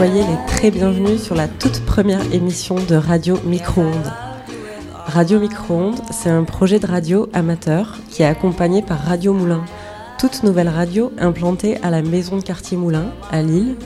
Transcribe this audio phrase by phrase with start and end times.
[0.00, 4.10] soyez les très bienvenus sur la toute première émission de Radio Micro-ondes.
[5.04, 9.62] Radio Micro-ondes, c'est un projet de radio amateur qui est accompagné par Radio Moulin,
[10.18, 13.76] toute nouvelle radio implantée à la maison de quartier Moulin, à Lille,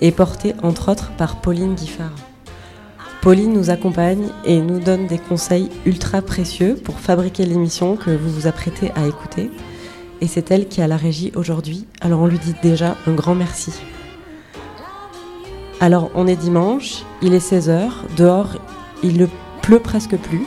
[0.00, 2.16] et portée entre autres par Pauline Guiffard.
[3.22, 8.30] Pauline nous accompagne et nous donne des conseils ultra précieux pour fabriquer l'émission que vous
[8.32, 9.52] vous apprêtez à écouter.
[10.20, 13.36] Et c'est elle qui a la régie aujourd'hui, alors on lui dit déjà un grand
[13.36, 13.70] merci.
[15.82, 18.50] Alors on est dimanche, il est 16h, dehors
[19.02, 19.26] il ne
[19.62, 20.46] pleut presque plus,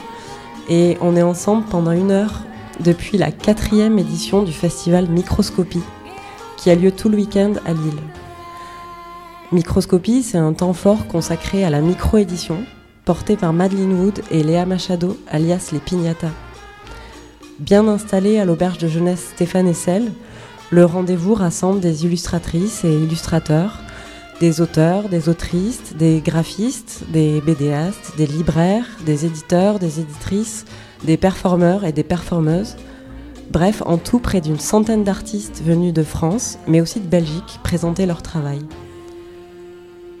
[0.68, 2.42] et on est ensemble pendant une heure
[2.78, 5.82] depuis la quatrième édition du festival Microscopie,
[6.56, 8.00] qui a lieu tout le week-end à Lille.
[9.50, 12.58] Microscopie, c'est un temps fort consacré à la micro-édition,
[13.04, 16.28] porté par Madeleine Wood et Léa Machado, alias les Pignata.
[17.58, 20.12] Bien installé à l'auberge de jeunesse Stéphane Essel,
[20.70, 23.80] le rendez-vous rassemble des illustratrices et illustrateurs,
[24.40, 30.64] des auteurs, des autrices, des graphistes, des BDastes, des libraires, des éditeurs, des éditrices,
[31.04, 32.76] des performeurs et des performeuses.
[33.50, 38.06] Bref, en tout, près d'une centaine d'artistes venus de France, mais aussi de Belgique, présenter
[38.06, 38.60] leur travail.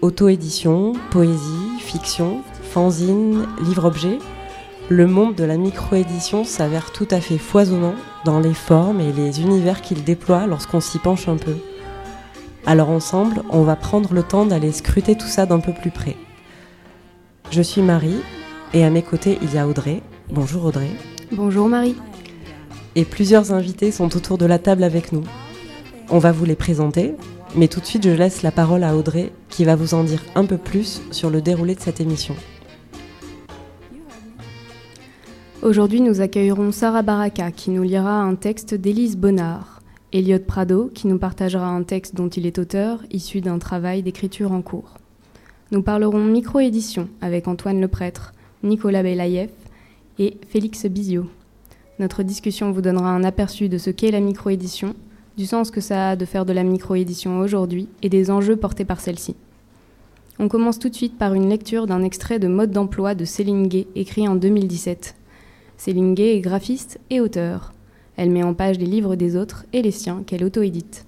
[0.02, 4.18] Auto-édition, poésie, fiction, fanzine, livre-objet,
[4.90, 7.94] le monde de la micro-édition s'avère tout à fait foisonnant
[8.26, 11.56] dans les formes et les univers qu'il déploie lorsqu'on s'y penche un peu.
[12.66, 16.16] Alors ensemble, on va prendre le temps d'aller scruter tout ça d'un peu plus près.
[17.50, 18.20] Je suis Marie
[18.72, 20.00] et à mes côtés il y a Audrey.
[20.30, 20.88] Bonjour Audrey.
[21.30, 21.96] Bonjour Marie.
[22.94, 25.24] Et plusieurs invités sont autour de la table avec nous.
[26.08, 27.14] On va vous les présenter,
[27.54, 30.22] mais tout de suite je laisse la parole à Audrey qui va vous en dire
[30.34, 32.34] un peu plus sur le déroulé de cette émission.
[35.60, 39.73] Aujourd'hui, nous accueillerons Sarah Baraka qui nous lira un texte d'Élise Bonnard,
[40.14, 44.52] Elliot Prado qui nous partagera un texte dont il est auteur, issu d'un travail d'écriture
[44.52, 44.94] en cours.
[45.72, 48.32] Nous parlerons micro-édition avec Antoine Leprêtre,
[48.62, 49.50] Nicolas Belaïev
[50.20, 51.26] et Félix Bizio.
[51.98, 54.94] Notre discussion vous donnera un aperçu de ce qu'est la micro-édition,
[55.36, 58.84] du sens que ça a de faire de la micro-édition aujourd'hui et des enjeux portés
[58.84, 59.34] par celle-ci.
[60.38, 63.68] On commence tout de suite par une lecture d'un extrait de Mode d'emploi de Céline
[63.96, 65.16] écrit en 2017.
[65.76, 67.72] Céline est graphiste et auteur.
[68.16, 71.06] Elle met en page les livres des autres et les siens qu'elle auto-édite.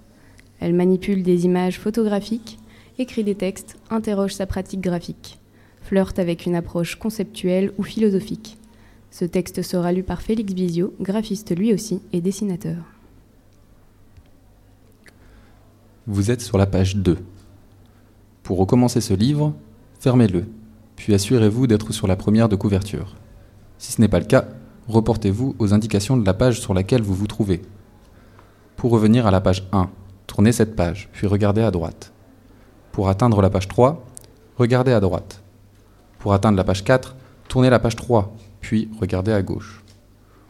[0.61, 2.59] Elle manipule des images photographiques,
[2.99, 5.39] écrit des textes, interroge sa pratique graphique,
[5.83, 8.59] flirte avec une approche conceptuelle ou philosophique.
[9.11, 12.77] Ce texte sera lu par Félix Bizio, graphiste lui aussi et dessinateur.
[16.07, 17.19] Vous êtes sur la page 2.
[18.43, 19.55] Pour recommencer ce livre,
[19.99, 20.45] fermez-le,
[20.97, 23.17] puis assurez-vous d'être sur la première de couverture.
[23.79, 24.47] Si ce n'est pas le cas,
[24.89, 27.63] reportez-vous aux indications de la page sur laquelle vous vous trouvez.
[28.77, 29.89] Pour revenir à la page 1,
[30.27, 32.13] tournez cette page, puis regardez à droite.
[32.93, 34.05] Pour atteindre la page 3,
[34.59, 35.43] regardez à droite.
[36.19, 37.17] Pour atteindre la page 4,
[37.49, 39.83] tournez la page 3, puis regardez à gauche.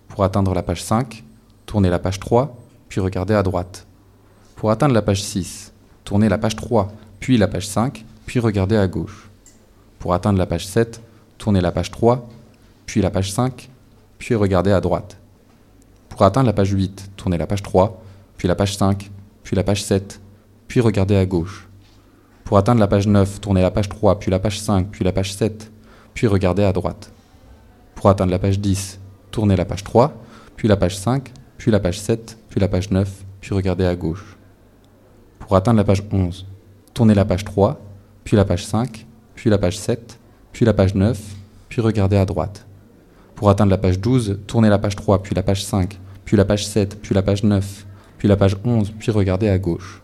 [0.08, 1.24] Pour atteindre la page 5,
[1.66, 2.56] tournez la page 3,
[2.88, 3.86] puis regardez à droite.
[4.54, 5.72] Pour atteindre la page 6,
[6.04, 9.28] tournez la page 3, puis la page 5, puis regardez à gauche.
[9.98, 11.00] Pour atteindre la page 7,
[11.38, 12.28] tournez la page 3,
[12.86, 13.68] puis la page 5,
[14.18, 15.18] puis regardez à droite.
[16.08, 18.02] Pour atteindre la page 8, tournez la page 3,
[18.36, 19.10] puis la page 5,
[19.42, 20.20] puis la page 7,
[20.68, 21.68] puis regardez à gauche.
[22.44, 25.12] Pour atteindre la page 9, tournez la page 3, puis la page 5, puis la
[25.12, 25.70] page 7,
[26.14, 27.12] puis regardez à droite.
[27.94, 28.98] Pour atteindre la page 10,
[29.30, 30.12] tournez la page 3,
[30.56, 33.94] puis la page 5, puis la page 7, puis la page 9, puis regardez à
[33.94, 34.36] gauche.
[35.38, 36.46] Pour atteindre la page 11,
[36.94, 37.80] tournez la page 3,
[38.24, 40.18] puis la page 5, puis la page 7,
[40.52, 41.20] puis la page 9,
[41.68, 42.66] puis regardez à droite.
[43.36, 46.46] Pour atteindre la page 12, tournez la page 3, puis la page 5, puis la
[46.46, 47.86] page 7, puis la page 9,
[48.16, 50.02] puis la page 11, puis regardez à gauche.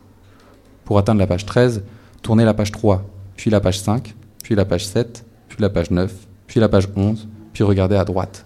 [0.85, 1.83] Pour atteindre la page 13,
[2.21, 3.03] tournez la page 3,
[3.35, 6.13] puis la page 5, puis la page 7, puis la page 9,
[6.47, 8.45] puis la page 11, puis regardez à droite.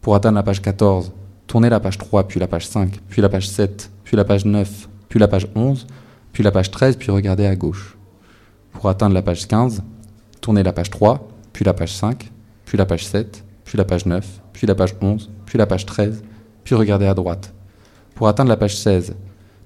[0.00, 1.12] Pour atteindre la page 14,
[1.46, 4.44] tournez la page 3, puis la page 5, puis la page 7, puis la page
[4.44, 5.86] 9, puis la page 11,
[6.32, 7.96] puis la page 13, puis regardez à gauche.
[8.72, 9.80] Pour atteindre la page 15,
[10.40, 12.32] tournez la page 3, puis la page 5,
[12.64, 14.24] puis la page 7, puis la page 9,
[14.54, 16.22] puis la page 11, puis la page 13,
[16.64, 17.52] puis regardez à droite.
[18.14, 19.14] Pour atteindre la page 16,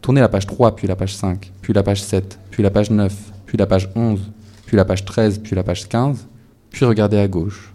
[0.01, 2.91] tournez la page 3, puis la page 5, puis la page 7, puis la page
[2.91, 3.15] 9,
[3.47, 4.33] puis la page 11,
[4.67, 6.27] puis la page 13, puis la page 15,
[6.71, 7.73] puis regardez à gauche.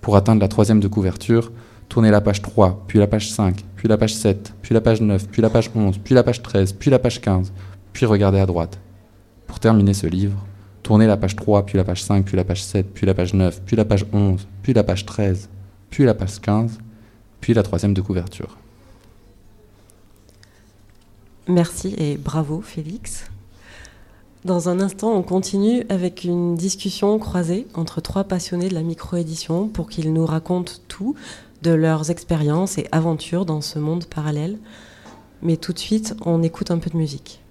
[0.00, 1.52] Pour atteindre la troisième de couverture,
[1.88, 5.00] tournez la page 3, puis la page 5, puis la page 7, puis la page
[5.00, 7.52] 9, puis la page 11, puis la page 13, puis la page 15,
[7.92, 8.80] puis regardez à droite.
[9.46, 10.44] Pour terminer ce livre,
[10.82, 13.34] tournez la page 3, puis la page 5, puis la page 7, puis la page
[13.34, 15.48] 9, puis la page 11, puis la page 13,
[15.90, 16.78] puis la page 15,
[17.40, 18.56] puis la troisième de couverture.
[21.48, 23.26] Merci et bravo Félix.
[24.44, 29.68] Dans un instant, on continue avec une discussion croisée entre trois passionnés de la microédition
[29.68, 31.14] pour qu'ils nous racontent tout
[31.62, 34.58] de leurs expériences et aventures dans ce monde parallèle.
[35.42, 37.41] Mais tout de suite, on écoute un peu de musique.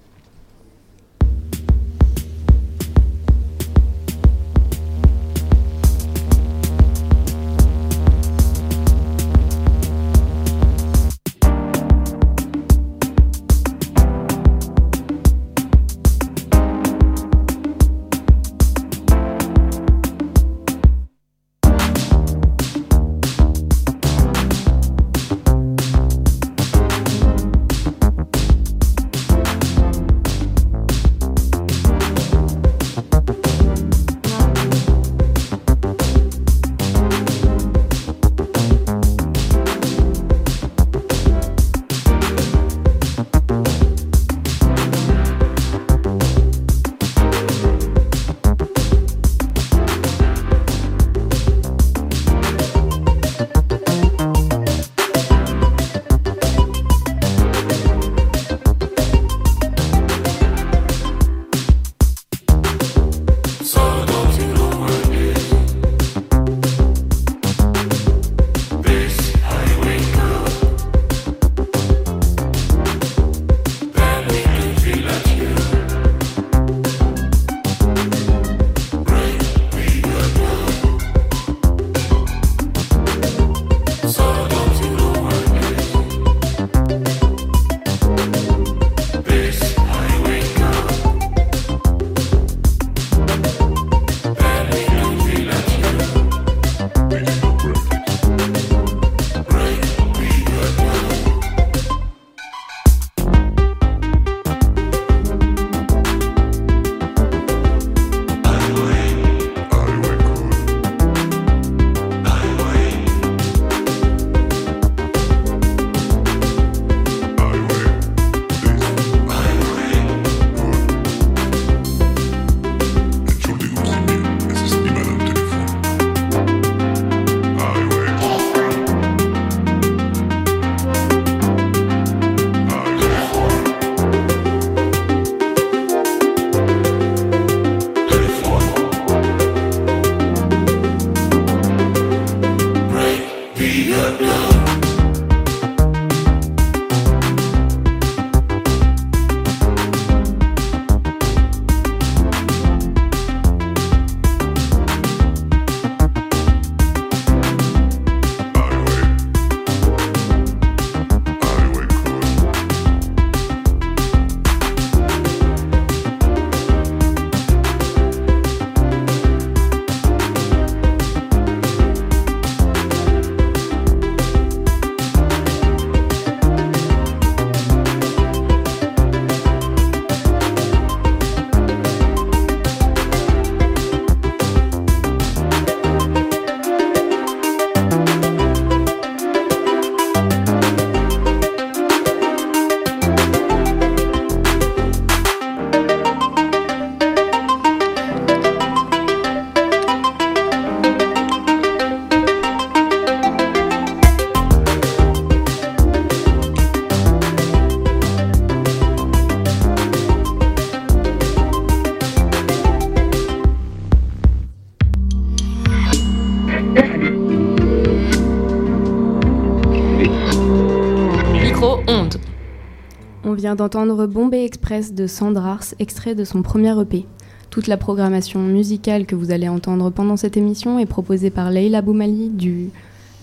[223.41, 227.05] D'entendre Bombay Express de Sandrars, extrait de son premier EP.
[227.49, 231.81] Toute la programmation musicale que vous allez entendre pendant cette émission est proposée par Leila
[231.81, 232.69] Boumali du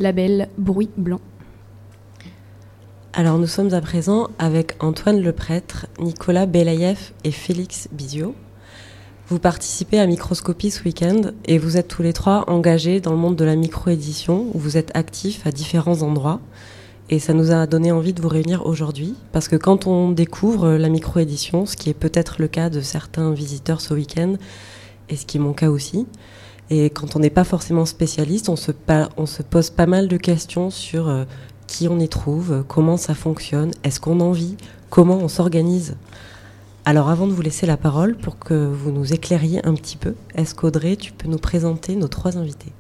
[0.01, 1.21] label Bruit Blanc.
[3.13, 8.35] Alors nous sommes à présent avec Antoine Leprêtre, Nicolas Belayev et Félix Bizio.
[9.29, 13.19] Vous participez à Microscopie ce week-end et vous êtes tous les trois engagés dans le
[13.19, 16.41] monde de la microédition où vous êtes actifs à différents endroits.
[17.11, 20.73] Et ça nous a donné envie de vous réunir aujourd'hui, parce que quand on découvre
[20.73, 24.35] la micro-édition, ce qui est peut-être le cas de certains visiteurs ce week-end,
[25.09, 26.07] et ce qui est mon cas aussi,
[26.71, 28.73] et quand on n'est pas forcément spécialiste, on se,
[29.43, 31.25] pose pas mal de questions sur euh,
[31.67, 34.57] qui on y trouve, comment ça fonctionne, est-ce qu'on en vit,
[34.91, 35.97] comment on s'organise.
[36.85, 40.15] Alors avant de vous laisser la parole, pour que vous nous éclairiez un petit peu,
[40.35, 42.73] est-ce qu'Audrey, tu peux nous présenter nos trois invités?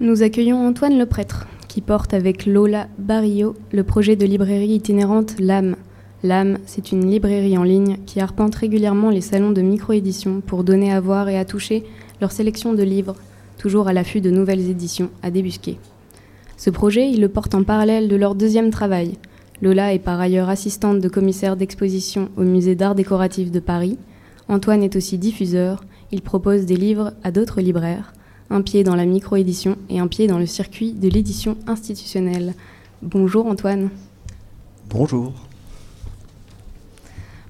[0.00, 1.46] Nous accueillons Antoine le prêtre,
[1.82, 5.76] porte avec Lola Barrio le projet de librairie itinérante L'âme.
[6.22, 10.92] L'âme, c'est une librairie en ligne qui arpente régulièrement les salons de micro-édition pour donner
[10.92, 11.84] à voir et à toucher
[12.20, 13.14] leur sélection de livres,
[13.58, 15.78] toujours à l'affût de nouvelles éditions à débusquer.
[16.56, 19.16] Ce projet, ils le portent en parallèle de leur deuxième travail.
[19.62, 23.98] Lola est par ailleurs assistante de commissaire d'exposition au musée d'art décoratif de Paris.
[24.48, 25.84] Antoine est aussi diffuseur.
[26.10, 28.12] Il propose des livres à d'autres libraires,
[28.50, 32.54] un pied dans la micro-édition et un pied dans le circuit de l'édition institutionnelle.
[33.02, 33.90] Bonjour Antoine.
[34.88, 35.32] Bonjour.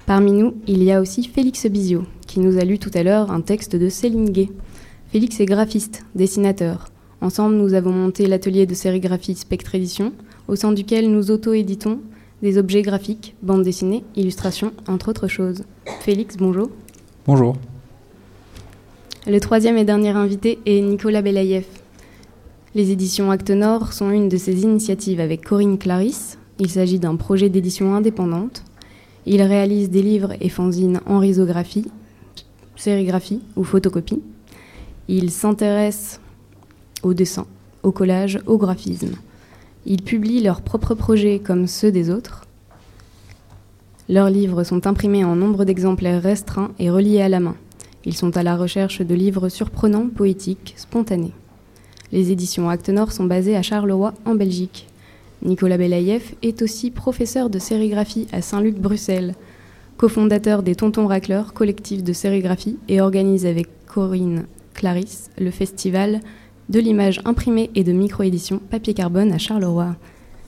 [0.05, 3.31] Parmi nous, il y a aussi Félix Bizio, qui nous a lu tout à l'heure
[3.31, 4.49] un texte de Céline Gay.
[5.11, 6.89] Félix est graphiste, dessinateur.
[7.21, 10.13] Ensemble, nous avons monté l'atelier de sérigraphie Spectre Édition,
[10.47, 11.99] au sein duquel nous auto-éditons
[12.41, 15.63] des objets graphiques, bandes dessinées, illustrations, entre autres choses.
[16.01, 16.69] Félix, bonjour.
[17.25, 17.55] Bonjour.
[19.27, 21.65] Le troisième et dernier invité est Nicolas Belaïev.
[22.75, 26.37] Les éditions Acte Nord sont une de ses initiatives avec Corinne Clarisse.
[26.59, 28.63] Il s'agit d'un projet d'édition indépendante
[29.25, 31.85] il réalise des livres et fanzines en risographie,
[32.75, 34.23] sérigraphie ou photocopie.
[35.07, 36.19] Il s'intéresse
[37.03, 37.45] au dessin,
[37.83, 39.13] au collage, au graphisme.
[39.85, 42.47] Il publie leurs propres projets comme ceux des autres.
[44.07, 47.55] Leurs livres sont imprimés en nombre d'exemplaires restreints et reliés à la main.
[48.05, 51.33] Ils sont à la recherche de livres surprenants, poétiques, spontanés.
[52.11, 54.87] Les éditions Acte Nord sont basées à Charleroi, en Belgique.
[55.43, 59.35] Nicolas Belaïev est aussi professeur de sérigraphie à Saint-Luc-Bruxelles,
[59.97, 66.21] cofondateur des Tontons Racleurs, collectif de sérigraphie, et organise avec Corinne Clarisse le festival
[66.69, 69.95] de l'image imprimée et de micro-édition Papier Carbone à Charleroi.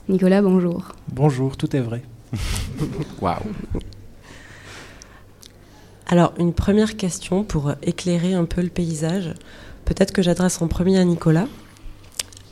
[0.08, 0.92] Nicolas, bonjour.
[1.12, 2.02] Bonjour, tout est vrai.
[3.20, 3.42] Waouh.
[6.12, 9.32] Alors, une première question pour éclairer un peu le paysage.
[9.86, 11.48] Peut-être que j'adresse en premier à Nicolas.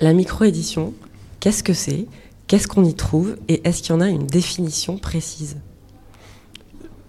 [0.00, 0.94] La micro-édition,
[1.40, 2.06] qu'est-ce que c'est?
[2.46, 3.36] Qu'est-ce qu'on y trouve?
[3.48, 5.58] Et est-ce qu'il y en a une définition précise?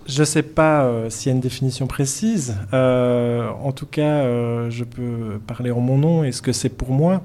[0.07, 2.57] Je ne sais pas euh, s'il y a une définition précise.
[2.73, 6.67] Euh, en tout cas, euh, je peux parler en mon nom et ce que c'est
[6.67, 7.23] pour moi.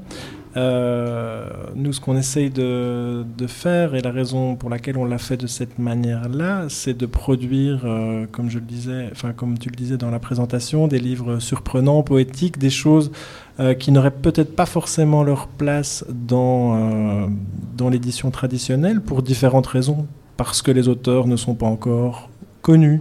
[0.57, 5.47] Nous, ce qu'on essaye de, faire et la raison pour laquelle on l'a fait de
[5.47, 7.87] cette manière-là, c'est de produire,
[8.33, 12.03] comme je le disais, enfin comme tu le disais dans la présentation, des livres surprenants,
[12.03, 13.11] poétiques, des choses
[13.59, 17.27] euh, qui n'auraient peut-être pas forcément leur place dans, euh,
[17.75, 20.07] dans l'édition traditionnelle pour différentes raisons.
[20.37, 22.29] Parce que les auteurs ne sont pas encore
[22.61, 23.01] connus,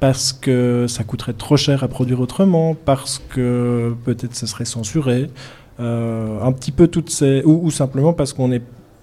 [0.00, 5.30] parce que ça coûterait trop cher à produire autrement, parce que peut-être ce serait censuré,
[5.30, 7.42] euh, un petit peu toutes ces...
[7.44, 8.62] ou, simplement parce qu'on est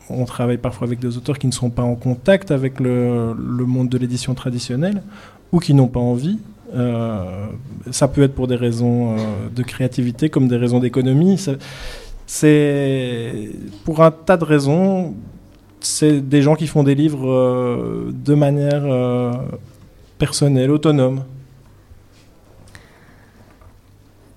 [0.10, 3.90] on travaille parfois avec des auteurs qui ne sont pas en contact avec le, monde
[3.90, 5.04] de l'édition traditionnelle
[5.52, 6.40] ou qui n'ont pas envie
[6.76, 7.48] euh,
[7.90, 9.18] ça peut être pour des raisons euh,
[9.56, 11.44] de créativité comme des raisons d'économie.
[12.28, 13.50] C'est
[13.86, 15.16] pour un tas de raisons.
[15.80, 18.86] C'est des gens qui font des livres euh, de manière
[20.18, 21.24] personnelle, autonome.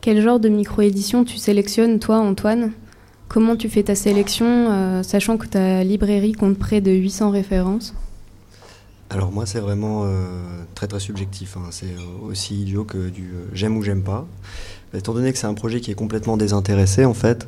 [0.03, 2.73] Quel genre de micro-édition tu sélectionnes, toi, Antoine?
[3.29, 7.95] Comment tu fais ta sélection, sachant que ta librairie compte près de 800 références?
[9.13, 10.41] Alors moi c'est vraiment euh,
[10.75, 11.69] très très subjectif, hein.
[11.71, 14.27] c'est aussi idiot que du euh, j'aime ou j'aime pas.
[14.95, 17.47] Étant donné que c'est un projet qui est complètement désintéressé en fait,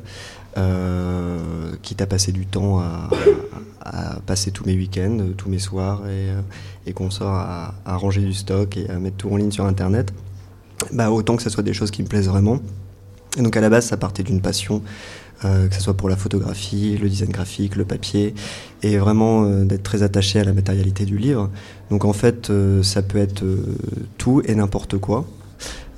[0.59, 1.39] euh,
[1.81, 3.09] quitte à passer du temps à,
[4.27, 6.03] passer tous mes week-ends, tous mes soirs
[6.85, 10.13] et, qu'on sort à, ranger du stock et à mettre tout en ligne sur internet,
[10.91, 12.59] bah, autant que ce soit des choses qui me plaisent vraiment.
[13.37, 14.81] Et donc à la base ça partait d'une passion
[15.43, 18.33] euh, que ce soit pour la photographie, le design graphique, le papier,
[18.83, 21.49] et vraiment euh, d'être très attaché à la matérialité du livre.
[21.89, 23.43] Donc en fait, euh, ça peut être
[24.17, 25.25] tout et n'importe quoi,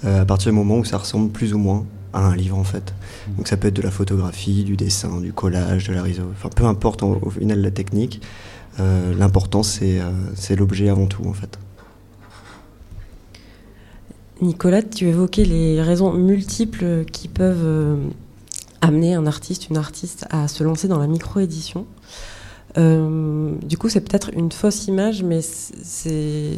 [0.04, 2.94] à partir du moment où ça ressemble plus ou moins à un livre en fait.
[3.38, 6.50] Donc ça peut être de la photographie, du dessin, du collage, de la réseau, enfin
[6.50, 8.22] peu importe au final la technique.
[8.80, 10.00] L'important c'est
[10.56, 11.60] l'objet avant tout en fait.
[14.41, 17.98] Nicolas, tu évoquais les raisons multiples qui peuvent
[18.82, 21.86] amener un artiste, une artiste à se lancer dans la micro-édition.
[22.77, 26.53] Euh, du coup, c'est peut-être une fausse image, mais c'est,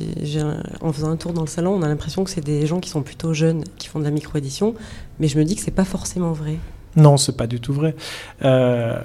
[0.82, 2.90] en faisant un tour dans le salon, on a l'impression que c'est des gens qui
[2.90, 4.74] sont plutôt jeunes qui font de la micro-édition,
[5.20, 6.58] mais je me dis que c'est pas forcément vrai.
[6.96, 7.96] Non, c'est pas du tout vrai.
[8.44, 9.00] Euh,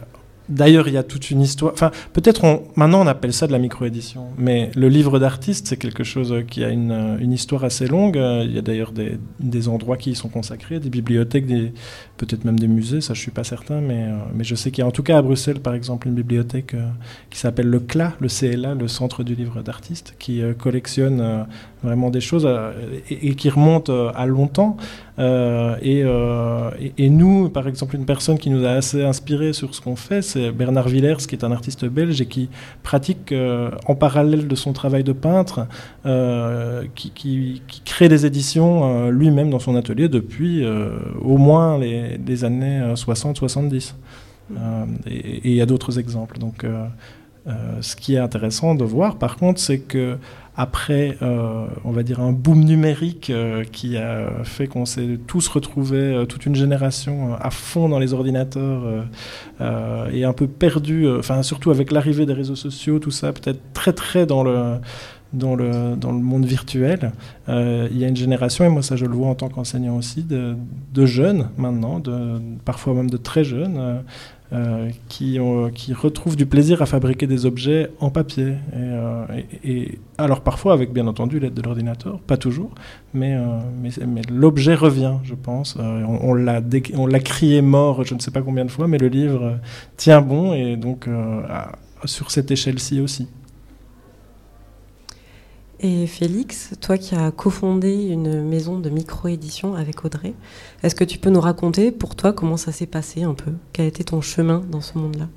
[0.48, 1.74] D'ailleurs, il y a toute une histoire.
[2.12, 6.34] Peut-être maintenant on appelle ça de la micro-édition, mais le livre d'artiste, c'est quelque chose
[6.48, 8.16] qui a une, histoire assez longue.
[8.16, 11.72] Il y a d'ailleurs des, des, endroits qui y sont consacrés, des bibliothèques, des...
[12.16, 14.82] peut-être même des musées, ça je suis pas certain, mais, euh, mais je sais qu'il
[14.82, 16.86] y a en tout cas à Bruxelles, par exemple, une bibliothèque euh,
[17.30, 21.46] qui s'appelle le CLA, le CLA, le Centre du livre d'artiste, qui euh, collectionne
[21.82, 22.48] vraiment des choses
[23.10, 24.78] et, qui remontent à longtemps.
[25.18, 26.02] Et,
[27.10, 30.50] nous, par exemple, une personne qui nous a assez inspiré sur ce qu'on fait, c'est
[30.50, 32.48] Bernard Villers, qui est un artiste belge et qui
[32.82, 33.34] pratique
[33.86, 35.66] en parallèle de son travail de peintre,
[36.94, 43.94] qui, crée des éditions lui-même dans son atelier depuis au moins les, les années 60-70.
[45.06, 46.38] et il y a d'autres exemples.
[46.38, 46.64] Donc,
[47.46, 50.16] euh, ce qui est intéressant de voir, par contre, c'est que
[50.56, 55.48] après, euh, on va dire un boom numérique euh, qui a fait qu'on s'est tous
[55.48, 59.04] retrouvés, toute une génération, à fond dans les ordinateurs
[59.60, 63.92] et un peu perdu, enfin surtout avec l'arrivée des réseaux sociaux, tout ça, peut-être très
[63.92, 64.76] très dans le
[65.34, 67.12] dans le, monde virtuel.
[67.48, 70.22] il y a une génération, et moi ça je le vois en tant qu'enseignant aussi,
[70.22, 70.56] de,
[71.06, 72.02] jeunes maintenant,
[72.64, 74.02] parfois même de très jeunes,
[74.54, 75.38] euh, qui,
[75.74, 78.54] qui, retrouvent du plaisir à fabriquer des objets en papier.
[78.74, 79.24] Euh,
[80.16, 82.70] alors parfois avec bien entendu l'aide de l'ordinateur, pas toujours,
[83.14, 83.58] mais, euh,
[84.30, 85.76] l'objet revient, je pense.
[85.76, 89.58] on l'a crié mort je ne sais pas combien de fois, mais le livre
[89.96, 91.08] tient bon et donc
[92.04, 93.26] sur cette échelle-ci aussi.
[95.86, 100.32] Et Félix, toi qui as cofondé une maison de micro-édition avec Audrey,
[100.82, 103.52] est-ce que tu peux nous raconter pour toi comment ça s'est passé un peu?
[103.74, 105.28] Quel a été ton chemin dans ce monde-là?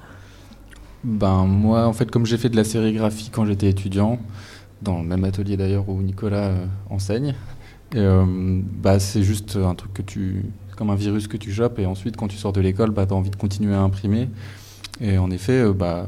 [1.04, 4.20] Ben moi, en fait, comme j'ai fait de la sérigraphie quand j'étais étudiant,
[4.82, 7.36] dans le même atelier d'ailleurs où Nicolas euh, enseigne,
[7.96, 10.46] euh, bah, c'est juste un truc que tu,
[10.77, 13.13] comme un virus que tu chopes et ensuite quand tu sors de l'école, bah, tu
[13.13, 14.30] as envie de continuer à imprimer.
[15.01, 16.08] Et en effet, euh, bah,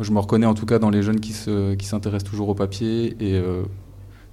[0.00, 3.16] je me reconnais en tout cas dans les jeunes qui s'intéressent qui toujours au papier
[3.20, 3.62] et, euh,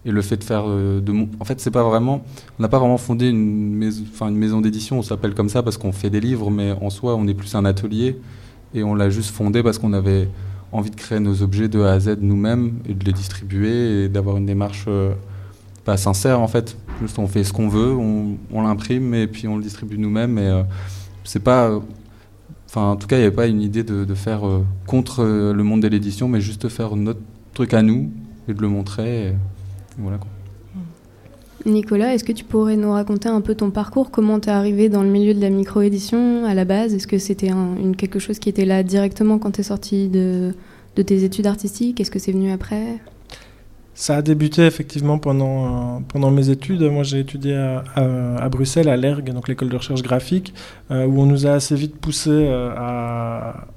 [0.06, 2.24] et, le fait de faire euh, de en fait c'est pas vraiment
[2.60, 5.64] on n'a pas vraiment fondé une maison enfin une maison d'édition on s'appelle comme ça
[5.64, 8.20] parce qu'on fait des livres mais en soi on est plus un atelier
[8.74, 10.28] et on l'a juste fondé parce qu'on avait
[10.72, 14.10] envie de créer nos objets de A à Z nous-mêmes et de les distribuer et
[14.10, 15.14] d'avoir une démarche euh,
[15.86, 16.78] pas sincère en fait.
[17.02, 20.38] Juste on fait ce qu'on veut on, on l'imprime et puis on le distribue nous-mêmes
[20.38, 20.64] et
[21.24, 21.80] c'est pas
[22.76, 25.54] Enfin, en tout cas, il n'y avait pas une idée de, faire euh, contre euh,
[25.54, 27.20] le monde de l'édition, mais juste faire notre
[27.54, 28.10] truc à nous
[28.48, 29.36] et de le montrer.
[30.00, 30.18] voilà
[31.68, 34.10] Nicolas, est-ce que tu pourrais nous raconter un peu ton parcours?
[34.10, 36.96] Comment tu es arrivé dans le milieu de la micro-édition à la base?
[36.96, 40.56] Est-ce que c'était une, quelque chose qui était là directement quand tu es sorti de
[40.96, 42.02] tes études artistiques?
[42.02, 43.00] Est-ce que c'est venu après?
[43.96, 46.82] Ça a débuté effectivement pendant, pendant mes études.
[46.82, 50.54] Moi, j'ai étudié à, Bruxelles, à l'ERG, donc l'école de recherche graphique,
[50.92, 53.68] euh, où on nous a assez vite poussé euh, à,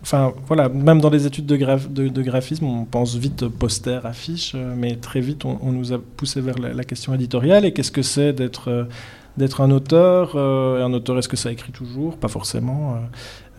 [0.00, 4.96] Enfin, voilà, même dans les études de, graphisme, on pense vite poster, affiche, euh, mais
[4.96, 7.66] très vite, on, nous a poussé vers la, question éditoriale.
[7.66, 8.88] Et qu'est-ce que c'est d'être
[9.36, 12.16] d'être un auteur Et un auteur, est-ce que ça écrit toujours?
[12.16, 12.96] Pas forcément.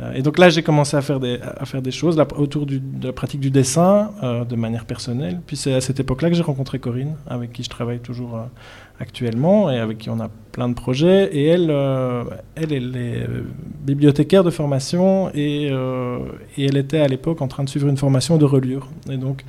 [0.02, 3.52] Euh, et donc là, j'ai commencé à faire des, choses autour de la pratique du
[3.52, 5.40] dessin euh, de manière personnelle.
[5.46, 8.44] Puis c'est à cette époque-là que j'ai rencontré Corinne, avec qui je travaille toujours euh,
[9.00, 11.30] actuellement et avec qui on a plein de projets.
[11.34, 11.70] Et elle,
[12.56, 13.28] elle, elle est
[13.86, 15.66] bibliothécaire de formation et,
[16.58, 18.88] et elle était à l'époque en train de suivre une formation de reliure.
[19.10, 19.44] Et donc,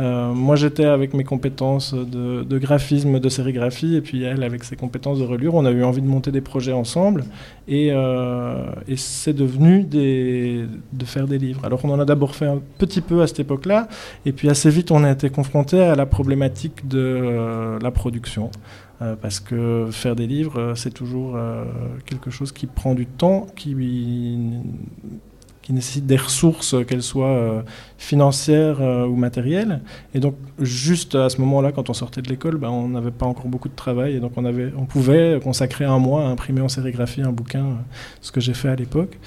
[0.00, 4.76] euh, moi, j'étais avec mes compétences de, graphisme, de sérigraphie, et puis elle, avec ses
[4.76, 7.24] compétences de reliure, on a eu envie de monter des projets ensemble,
[7.68, 8.64] et, euh,
[8.96, 11.64] c'est devenu de faire des livres.
[11.64, 13.88] Alors, on en a d'abord fait un petit peu à cette époque-là,
[14.24, 18.50] et puis assez vite, on a été confronté à la problématique de euh, la production.
[19.20, 21.36] parce que faire des livres, c'est toujours
[22.06, 23.74] quelque chose qui prend du temps, qui
[25.72, 27.62] qui nécessitent des ressources, euh, qu'elles soient euh,
[27.98, 29.80] financières euh, ou matérielles.
[30.14, 33.26] Et donc, juste à ce moment-là, quand on sortait de l'école, ben, on n'avait pas
[33.26, 34.16] encore beaucoup de travail.
[34.16, 37.64] Et donc, on, avait, on pouvait consacrer un mois à imprimer en sérigraphie un bouquin,
[38.20, 39.18] ce que j'ai fait à l'époque.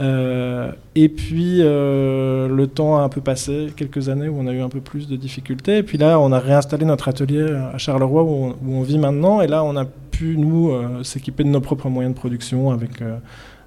[0.00, 4.68] et puis, le temps a un peu passé, quelques années où on a eu un
[4.68, 5.78] peu plus de difficultés.
[5.78, 9.40] Et puis là, on a réinstallé notre atelier à Charleroi, où on, vit maintenant.
[9.40, 10.72] Et là, on a pu, nous,
[11.04, 13.00] s'équiper de nos propres moyens de production avec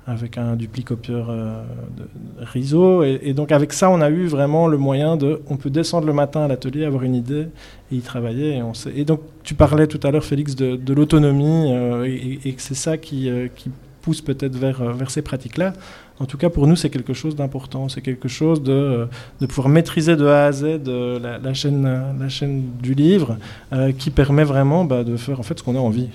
[0.08, 1.63] avec un duplicopieur euh,
[1.98, 3.06] de.
[3.24, 5.41] Et, donc avec ça, on a eu vraiment le moyen de...
[5.50, 7.48] On peut descendre le matin à l'atelier, avoir une idée
[7.91, 8.62] et y travailler.
[8.96, 12.98] Et, donc tu parlais tout à l'heure, Félix, de, l'autonomie euh, et, que c'est ça
[12.98, 15.74] qui, euh, qui pousse peut-être vers, vers ces pratiques-là.
[16.19, 17.89] En tout cas, pour nous, c'est quelque chose d'important.
[17.89, 19.06] C'est quelque chose de, euh,
[19.41, 21.84] de, pouvoir maîtriser de A à Z euh, la, la, chaîne,
[22.19, 23.38] la chaîne du livre
[23.73, 26.10] euh, qui permet vraiment bah, de faire en fait ce qu'on a envie.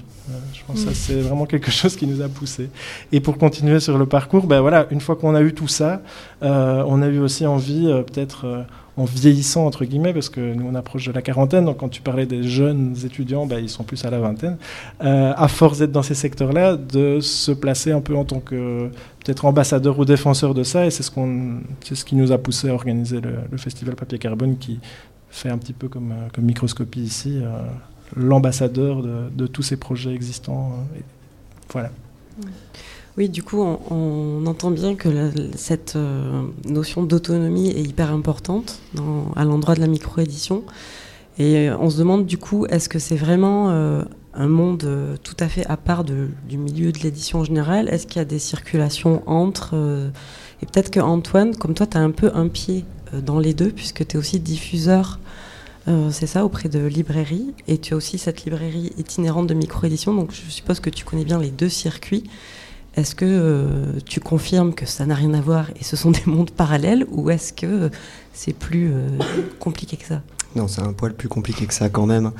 [0.55, 0.95] je pense que mm.
[0.95, 2.71] c'est vraiment quelque chose qui nous a poussé.
[3.13, 6.01] Et pour continuer sur le parcours, ben voilà, une fois qu'on a eu tout ça,
[6.41, 8.67] on a eu aussi envie peut-être
[9.01, 12.03] en vieillissant, entre guillemets, parce que nous, on approche de la quarantaine, donc quand tu
[12.03, 14.57] parlais des jeunes étudiants, bah, ils sont plus à la vingtaine,
[15.03, 18.91] euh, à force d'être dans ces secteurs-là, de se placer un peu en tant que
[19.25, 22.39] peut-être ambassadeur ou défenseur de ça, et c'est ce, qu'on, c'est ce qui nous a
[22.39, 24.81] poussé à organiser le, festival Papier Carbone, qui
[25.31, 27.49] fait un petit peu comme, euh, microscopie ici, euh,
[28.17, 30.73] l'ambassadeur de, tous ces projets existants.
[31.73, 31.91] voilà.
[33.19, 35.09] Oui, du coup, on, entend bien que
[35.55, 35.99] cette
[36.65, 38.81] notion d'autonomie est hyper importante
[39.37, 40.63] à l'endroit de la microédition.
[41.39, 45.67] Et on se demande du coup, est-ce que c'est vraiment un monde tout à fait
[45.67, 49.75] à part du milieu de l'édition générale Est-ce qu'il y a des circulations entre
[50.63, 53.55] et peut-être que Antoine, comme toi, tu as un peu un pied euh, dans les
[53.55, 55.19] deux, puisque tu es aussi diffuseur,
[55.89, 57.55] euh, c'est ça, auprès de librairies.
[57.67, 61.25] Et tu as aussi cette librairie itinérante de micro-édition, donc je suppose que tu connais
[61.25, 62.25] bien les deux circuits.
[62.97, 66.27] Est-ce que euh, tu confirmes que ça n'a rien à voir et ce sont des
[66.27, 67.91] mondes parallèles, ou est-ce que
[68.35, 68.93] c'est plus
[69.59, 70.23] compliqué que ça?
[70.57, 72.33] Non, c'est un poil plus compliqué que ça quand même.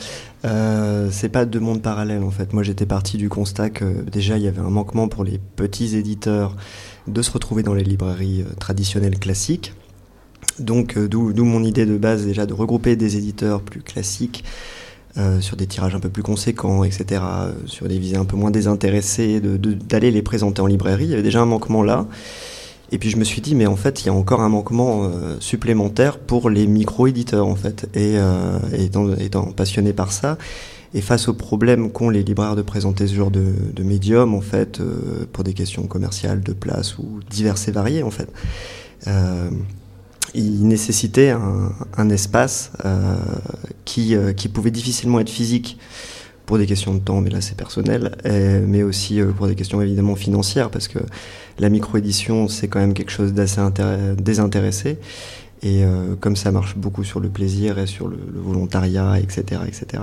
[0.45, 2.53] Euh, c'est pas deux mondes parallèles en fait.
[2.53, 5.97] Moi j'étais parti du constat que déjà il y avait un manquement pour les petits
[5.97, 6.57] éditeurs
[7.07, 9.75] de se retrouver dans les librairies euh, traditionnelles classiques.
[10.59, 14.45] Donc euh, d'où mon idée de base déjà de regrouper des éditeurs plus classiques
[15.17, 17.23] euh, sur des tirages un peu plus conséquents, etc.,
[17.67, 21.05] sur des visées un peu moins désintéressées, d'aller les présenter en librairie.
[21.05, 22.07] Il y avait déjà un manquement là.
[22.93, 25.11] Et puis je me suis dit, mais en fait, il y a encore un manquement
[25.39, 27.89] supplémentaire pour les micro-éditeurs, en fait.
[27.95, 28.17] Et
[28.73, 30.39] étant, passionné par ça,
[30.95, 34.81] et face aux problèmes qu'ont les libraires de présenter ce genre de, médium, en fait,
[34.81, 38.29] euh, pour des questions commerciales, de place ou diverses et variées, en fait,
[39.07, 39.51] euh,
[40.35, 43.17] il nécessitait un, espace euh,
[43.85, 45.79] qui, euh, qui pouvait difficilement être physique
[46.51, 48.11] pour des questions de temps, mais là c'est personnel,
[48.67, 50.99] mais aussi pour des questions évidemment financières, parce que
[51.61, 53.61] la micro-édition c'est quand même quelque chose d'assez
[54.19, 54.99] désintéressé.
[55.63, 60.03] Et euh, comme ça marche beaucoup sur le plaisir et sur le, volontariat, etc., etc.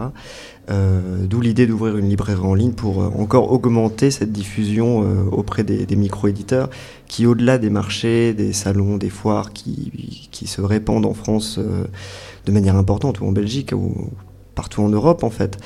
[0.70, 5.24] Euh, D'où l'idée d'ouvrir une librairie en ligne pour euh, encore augmenter cette diffusion euh,
[5.32, 6.70] auprès des, des micro-éditeurs
[7.08, 9.92] qui, au-delà des marchés, des salons, des foires qui
[10.46, 14.12] se répandent en France de manière importante, ou en Belgique, ou
[14.54, 15.58] partout en Europe en fait,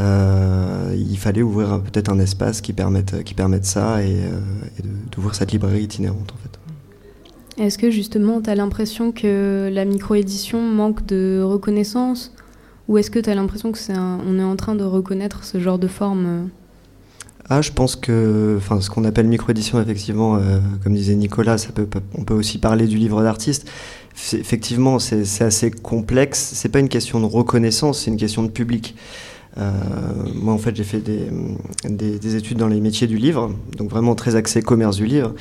[0.00, 5.52] il fallait ouvrir peut-être un espace qui permette, qui permette ça et, et d'ouvrir cette
[5.52, 6.60] librairie itinérante en fait.
[7.62, 12.32] Est-ce que justement tu as l'impression que la micro-édition manque de reconnaissance?
[12.88, 15.60] Ou est-ce que tu as l'impression que c'est on est en train de reconnaître ce
[15.60, 16.48] genre de forme
[17.52, 21.72] ah, je pense que enfin, ce qu'on appelle micro-édition, effectivement, euh, comme disait Nicolas, ça
[21.72, 23.68] peut, on peut aussi parler du livre d'artiste.
[24.34, 26.52] Effectivement, c'est assez complexe.
[26.54, 28.94] C'est pas une question de reconnaissance, c'est une question de public.
[29.58, 29.70] Euh,
[30.34, 31.28] moi, en fait, j'ai fait des,
[31.88, 35.34] des, des, études dans les métiers du livre, donc vraiment très axé commerce du livre.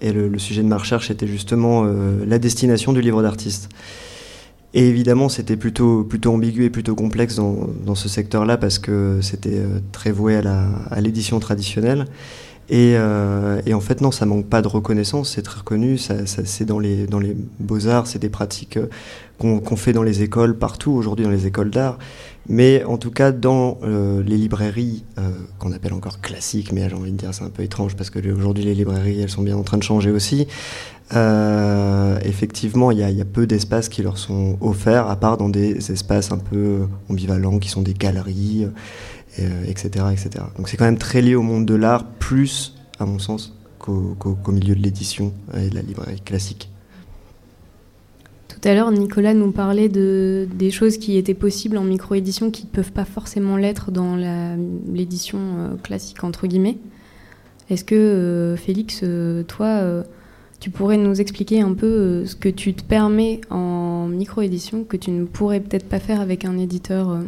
[0.00, 3.68] Et le, sujet de ma recherche était justement euh, la destination du livre d'artiste.
[4.74, 9.18] Et évidemment, c'était plutôt, plutôt ambigu et plutôt complexe dans, dans ce secteur-là parce que
[9.22, 12.04] c'était euh, très voué à l'édition traditionnelle.
[12.70, 16.26] Et, euh, et, en fait, non, ça manque pas de reconnaissance, c'est très reconnu, ça,
[16.26, 18.78] ça c'est dans les, dans les beaux-arts, c'est des pratiques
[19.38, 21.98] qu'on fait dans les écoles partout, aujourd'hui dans les écoles d'art.
[22.48, 26.96] Mais en tout cas, dans euh, les librairies euh, qu'on appelle encore classiques, mais j'ai
[26.96, 29.56] envie de dire c'est un peu étrange parce que aujourd'hui les librairies elles sont bien
[29.56, 30.46] en train de changer aussi.
[31.14, 35.48] Euh, effectivement, il y, y, a peu d'espaces qui leur sont offerts, à part dans
[35.48, 38.66] des espaces un peu ambivalents qui sont des galeries,
[39.66, 40.44] etc., etc.
[40.56, 44.52] Donc c'est quand même très lié au monde de l'art, plus, à mon sens, qu'au
[44.52, 46.70] milieu de l'édition et de la librairie classique.
[48.60, 52.64] Tout à l'heure, Nicolas nous parlait de, des choses qui étaient possibles en micro-édition qui
[52.64, 54.16] ne peuvent pas forcément l'être dans
[54.92, 56.76] l'édition euh, classique, entre guillemets.
[57.70, 60.02] Est-ce que, euh, Félix, euh, toi,
[60.58, 65.12] tu pourrais nous expliquer un peu ce que tu te permets en micro-édition que tu
[65.12, 67.20] ne pourrais peut-être pas faire avec un éditeur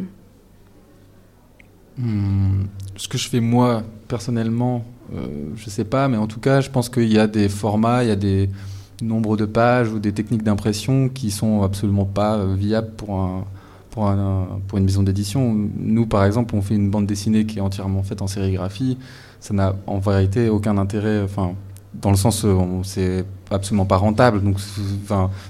[1.97, 2.63] hmm,
[2.95, 6.69] Ce que je fais moi, personnellement, je ne sais pas, mais en tout cas, je
[6.69, 8.49] pense qu'il y a des formats, il y a des
[9.01, 13.45] nombre de pages ou des techniques d'impression qui sont absolument pas euh, viables pour, un,
[13.89, 15.53] pour, un, pour une maison d'édition.
[15.77, 18.97] Nous, par exemple, on fait une bande dessinée qui est entièrement faite en sérigraphie.
[19.39, 21.53] Ça n'a en vérité aucun intérêt, enfin,
[21.93, 24.43] dans le sens où c'est absolument pas rentable.
[24.43, 24.57] Donc,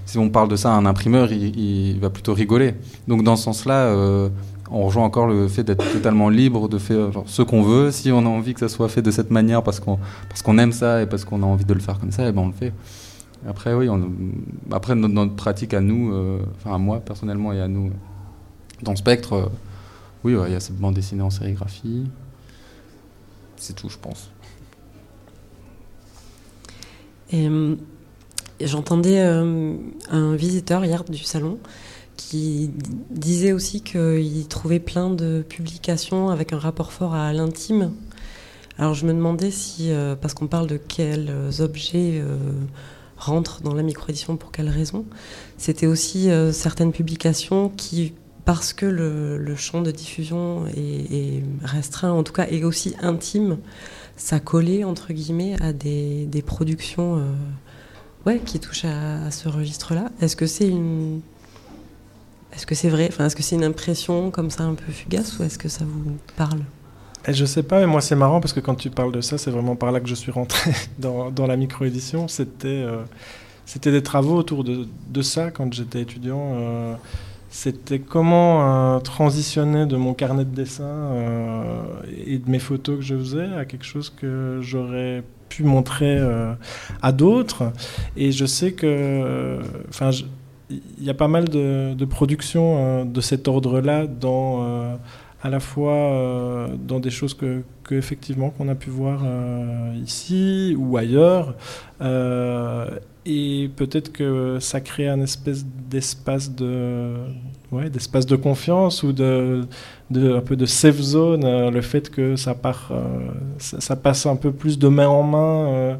[0.05, 2.73] si on parle de ça à un imprimeur, il, va plutôt rigoler.
[3.07, 4.29] Donc, dans ce sens-là, euh,
[4.71, 7.91] on rejoint encore le fait d'être totalement libre de faire ce qu'on veut.
[7.91, 11.01] Si on a envie que ça soit fait de cette manière parce qu'on aime ça
[11.01, 12.53] et parce qu'on a envie de le faire comme ça, et eh ben on le
[12.53, 12.73] fait.
[13.47, 13.87] Après, oui,
[14.71, 17.91] après notre, pratique à nous, euh, enfin à moi personnellement et à nous,
[18.83, 19.45] dans le spectre, euh,
[20.23, 22.05] oui, il y a cette bande dessinée en sérigraphie.
[23.57, 24.29] C'est tout, je pense.
[27.33, 27.75] Euh,
[28.59, 31.57] j'entendais un visiteur hier du salon
[32.29, 32.71] qui
[33.09, 37.91] disait aussi qu'il trouvait plein de publications avec un rapport fort à l'intime.
[38.77, 42.21] Alors je me demandais si, parce qu'on parle de quels objets
[43.21, 45.05] rentre dans la micro-édition pour quelles raisons.
[45.57, 52.23] C'était aussi euh, certaines publications qui parce que le, champ de diffusion est, restreint, en
[52.23, 53.59] tout cas, et aussi intime,
[54.17, 57.21] ça collait, entre guillemets, à des, productions euh,
[58.25, 60.09] ouais, qui touchent à, ce registre-là.
[60.21, 61.21] Est-ce que c'est une...
[62.53, 63.07] Est-ce que c'est vrai?
[63.09, 65.85] Enfin, Est-ce que c'est une impression comme ça un peu fugace ou est-ce que ça
[65.85, 66.61] vous parle?
[67.27, 69.37] Et je sais pas, mais moi c'est marrant parce que quand tu parles de ça,
[69.37, 72.27] c'est vraiment par là que je suis rentré dans, la micro-édition.
[72.27, 73.03] C'était euh,
[73.65, 76.53] c'était des travaux autour de, ça quand j'étais étudiant.
[76.55, 76.95] Euh,
[77.49, 81.11] c'était comment euh, transitionner de mon carnet de dessin
[82.25, 86.17] et de mes photos que je faisais à quelque chose que j'aurais pu montrer
[87.01, 87.71] à d'autres.
[88.15, 89.59] Et je sais que,
[89.89, 90.11] enfin,
[90.97, 94.97] il y a pas mal de, de productions de cet ordre-là dans
[95.43, 99.23] à la fois dans des choses que, que effectivement qu'on a pu voir
[99.95, 101.55] ici ou ailleurs
[103.25, 107.13] et peut-être que ça crée un espèce d'espace de,
[107.71, 109.67] ouais, d'espace de confiance ou de,
[110.15, 113.29] un peu de safe zone, euh, le fait que ça, part, euh,
[113.59, 115.97] ça, passe un peu plus de main en main.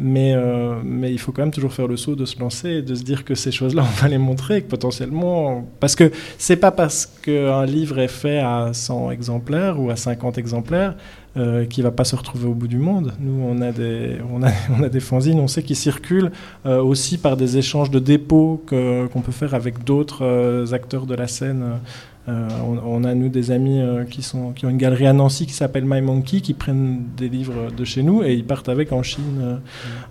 [0.00, 2.82] Euh, mais, mais il faut quand même toujours faire le saut de se lancer et
[2.82, 5.68] de se dire que ces choses-là, on va les montrer, que potentiellement.
[5.80, 10.38] Parce que c'est pas parce qu'un livre est fait à 100 exemplaires ou à 50
[10.38, 10.94] exemplaires
[11.36, 13.12] euh, qui va pas se retrouver au bout du monde.
[13.20, 16.32] Nous, on a des, on a, on a des fanzines, on sait qu'ils circulent
[16.66, 21.14] euh, aussi par des échanges de dépôts qu'on peut faire avec d'autres euh, acteurs de
[21.14, 21.78] la scène
[22.30, 22.48] euh,
[22.84, 25.52] on, a, nous, des amis euh, qui, sont, qui ont une galerie à Nancy qui
[25.52, 29.02] s'appelle My Monkey, qui prennent des livres de chez nous et ils partent avec en
[29.02, 29.60] Chine,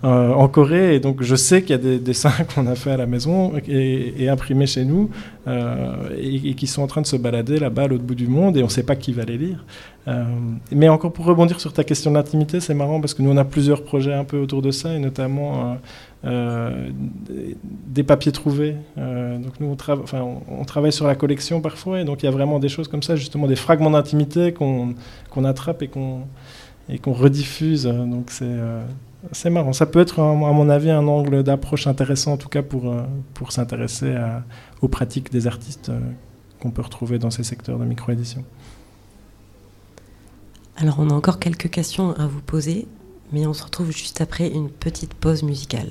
[0.04, 0.94] euh, en Corée.
[0.94, 3.52] Et donc, je sais qu'il y a des dessins qu'on a fait à la maison
[3.66, 5.10] et, imprimés chez nous
[5.46, 8.62] et, qui sont en train de se balader là-bas à l'autre bout du monde et
[8.62, 9.64] on ne sait pas qui va les lire.
[10.70, 13.44] mais encore pour rebondir sur ta question d'intimité, c'est marrant parce que nous, on a
[13.44, 15.78] plusieurs projets un peu autour de ça et notamment
[16.22, 16.90] euh,
[17.86, 18.76] des papiers trouvés.
[18.98, 22.58] Euh, donc nous, on, travaille sur la collection parfois, et donc il y a vraiment
[22.58, 24.94] des choses comme ça, justement des fragments d'intimité qu'on
[25.44, 26.22] attrape et qu'on
[27.06, 27.84] rediffuse.
[27.84, 28.82] Donc c'est euh,
[29.32, 29.72] c'est marrant.
[29.72, 32.94] Ça peut être, à mon avis, un angle d'approche intéressant, en tout cas pour,
[33.34, 34.14] pour s'intéresser
[34.80, 35.90] aux pratiques des artistes
[36.60, 38.44] qu'on peut retrouver dans ces secteurs de micro-édition.
[40.76, 42.86] Alors, on a encore quelques questions à vous poser,
[43.32, 45.90] mais on se retrouve juste après une petite pause musicale.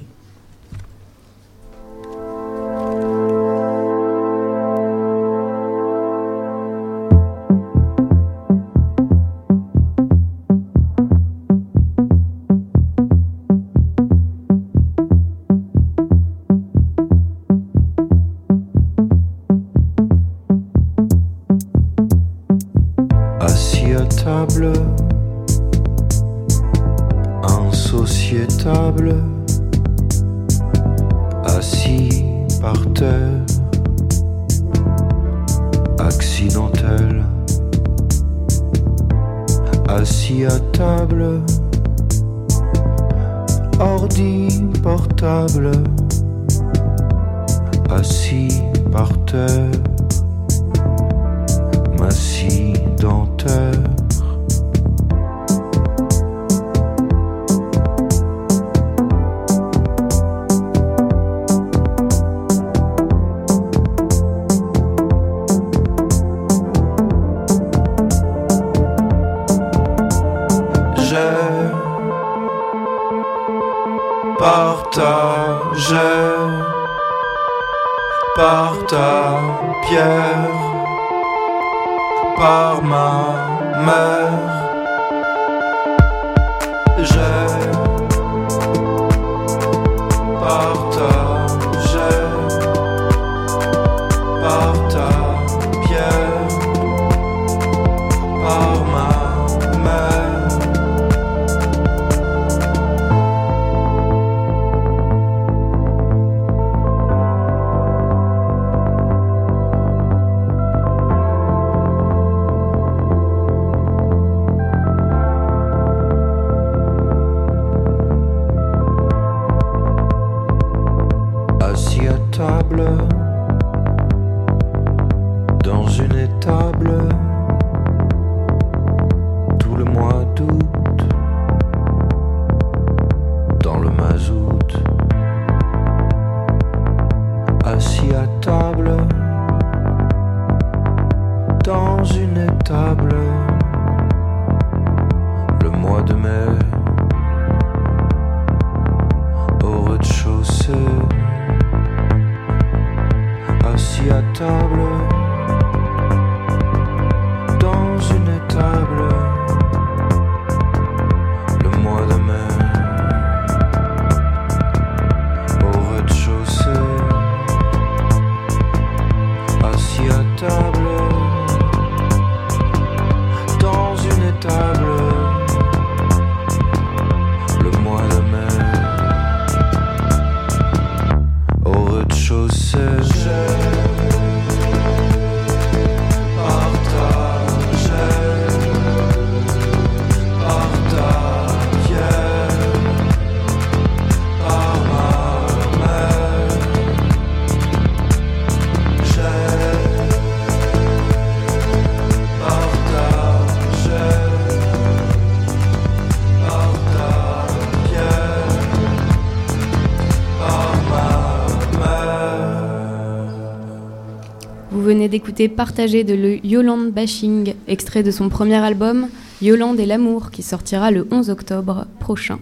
[214.99, 219.07] Venez d'écouter Partager de le Yolande Bashing, extrait de son premier album
[219.41, 222.38] Yolande et l'amour, qui sortira le 11 octobre prochain.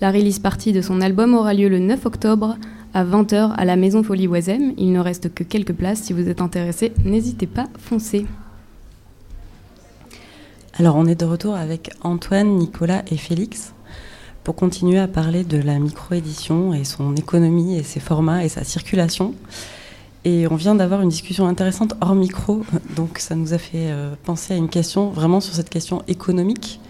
[0.00, 2.56] La release partie de son album aura lieu le 9 octobre
[2.94, 4.72] à 20h à la Maison Folie Oisem.
[4.76, 6.00] Il ne reste que quelques places.
[6.02, 8.26] Si vous êtes intéressé, n'hésitez pas, foncez.
[10.76, 13.72] Alors on est de retour avec Antoine, Nicolas et Félix
[14.42, 18.64] pour continuer à parler de la microédition et son économie et ses formats et sa
[18.64, 19.32] circulation.
[20.24, 22.64] Et on vient d'avoir une discussion intéressante hors micro,
[22.96, 26.80] donc ça nous a fait euh, penser à une question vraiment sur cette question économique,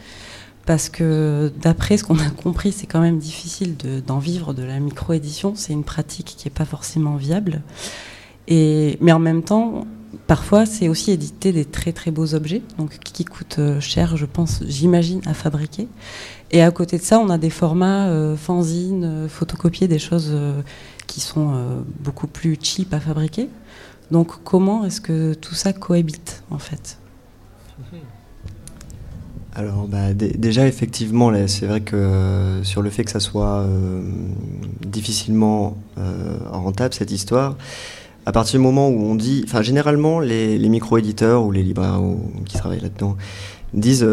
[0.67, 4.79] parce que d'après ce qu'on a compris, c'est quand même difficile d'en vivre de la
[4.79, 7.63] microédition, c'est une pratique qui n'est pas forcément viable.
[8.47, 9.85] Et, mais en même temps,
[10.29, 14.27] parfois, c'est aussi éditer des très très beaux objets, donc qui coûtent euh, cher, je
[14.27, 15.89] pense, j'imagine, à fabriquer.
[16.53, 20.33] Et à côté de ça, on a des formats euh, fanzines, photocopiés, des choses
[21.07, 23.49] qui sont euh, beaucoup plus cheap à fabriquer.
[24.11, 26.99] Donc comment est-ce que tout ça cohabite en fait?
[29.55, 33.61] Alors bah, dé- déjà effectivement, c'est vrai que euh, sur le fait que ça soit
[33.61, 34.03] euh,
[34.85, 35.77] difficilement
[36.51, 37.57] rentable cette histoire,
[38.27, 42.01] à partir du moment où on dit, enfin généralement les, micro-éditeurs ou les libraires
[42.47, 43.17] qui travaillent là-dedans
[43.75, 44.07] disent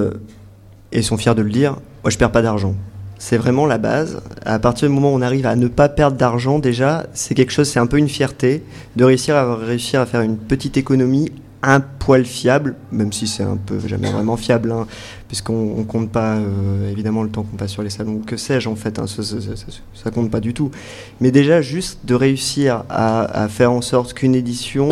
[0.91, 2.75] et sont fiers de le dire, moi je perds pas d'argent.
[3.23, 4.19] C'est vraiment la base.
[4.45, 7.51] À partir du moment où on arrive à ne pas perdre d'argent, déjà, c'est quelque
[7.51, 8.63] chose, c'est un peu une fierté
[8.95, 11.31] de réussir à faire une petite économie
[11.61, 14.87] un poil fiable, même si c'est un peu jamais vraiment fiable, hein,
[15.27, 18.67] puisqu'on on compte pas euh, évidemment le temps qu'on passe sur les salons, que sais-je
[18.67, 20.71] en fait, hein, ça, ça- compte pas du tout.
[21.19, 24.89] Mais déjà juste de réussir à, à faire en sorte qu'une édition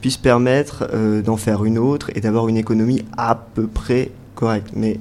[0.00, 4.68] puisse permettre euh, d'en faire une autre et d'avoir une économie à peu près correcte.
[4.76, 5.00] Mais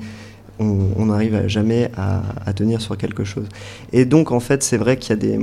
[0.59, 3.47] on n'arrive jamais à, tenir sur quelque chose.
[3.93, 5.39] Et donc en fait c'est vrai qu'il y a des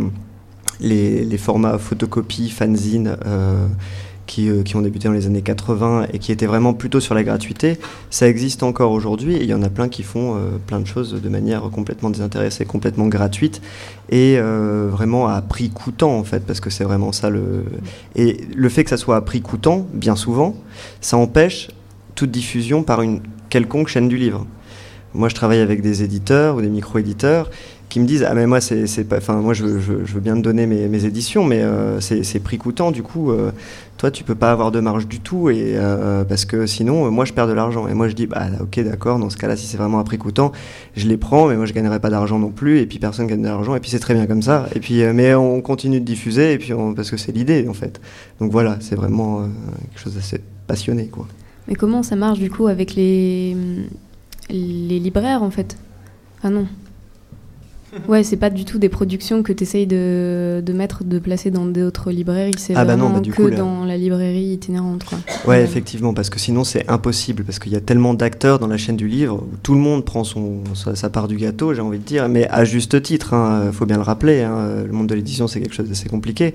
[0.80, 3.16] les, formats photocopie, fanzine.
[3.26, 3.66] euh,
[4.26, 7.14] qui, euh, qui ont débuté dans les années 80 et qui étaient vraiment plutôt sur
[7.14, 7.78] la gratuité,
[8.10, 10.86] ça existe encore aujourd'hui et il y en a plein qui font euh, plein de
[10.86, 13.62] choses de manière complètement désintéressée, complètement gratuite
[14.10, 17.64] et vraiment à prix coûtant en fait, parce que c'est vraiment ça le...
[18.16, 20.56] Et le fait que ça soit à prix coûtant, bien souvent,
[21.00, 21.68] ça empêche
[22.14, 24.46] toute diffusion par une quelconque chaîne du livre.
[25.14, 27.50] Moi, je travaille avec des éditeurs ou des micro-éditeurs
[27.88, 31.04] qui me disent ah mais moi c'est pas moi je, veux- bien te donner mes,
[31.04, 33.50] éditions mais euh, c'est prix coûtant du coup euh,
[33.96, 37.24] toi tu peux pas avoir de marge du tout et euh, parce que sinon moi
[37.24, 37.88] je perds de l'argent.
[37.88, 40.18] Et moi je dis bah ok d'accord dans ce cas-là si c'est vraiment à prix
[40.18, 40.52] coûtant
[40.96, 43.42] je les prends mais moi je gagnerai pas d'argent non plus et puis personne gagne
[43.42, 44.68] de l'argent et puis c'est très bien comme ça.
[44.74, 48.00] Et puis mais on continue de diffuser et puis parce que c'est l'idée en fait.
[48.40, 49.48] Donc voilà c'est vraiment
[49.90, 51.26] quelque chose d'assez passionné quoi.
[51.68, 53.54] Mais comment ça marche du coup avec les,
[54.98, 55.76] les libraires en fait
[56.42, 56.66] Ah non.
[58.06, 61.50] Ouais, c'est pas du tout des productions que tu essayes de, de mettre, de placer
[61.50, 62.52] dans d'autres librairies.
[62.58, 65.04] C'est Ah bah non, bah du que coup, là- dans la librairie itinérante.
[65.04, 65.16] Quoi.
[65.46, 68.76] Ouais, effectivement, parce que sinon c'est impossible, parce qu'il y a tellement d'acteurs dans la
[68.76, 71.80] chaîne du livre, où tout le monde prend son, sa, sa part du gâteau, j'ai
[71.80, 73.32] envie de dire, mais à juste titre,
[73.66, 76.52] il faut bien le rappeler, hein, le monde de l'édition c'est quelque chose d'assez compliqué.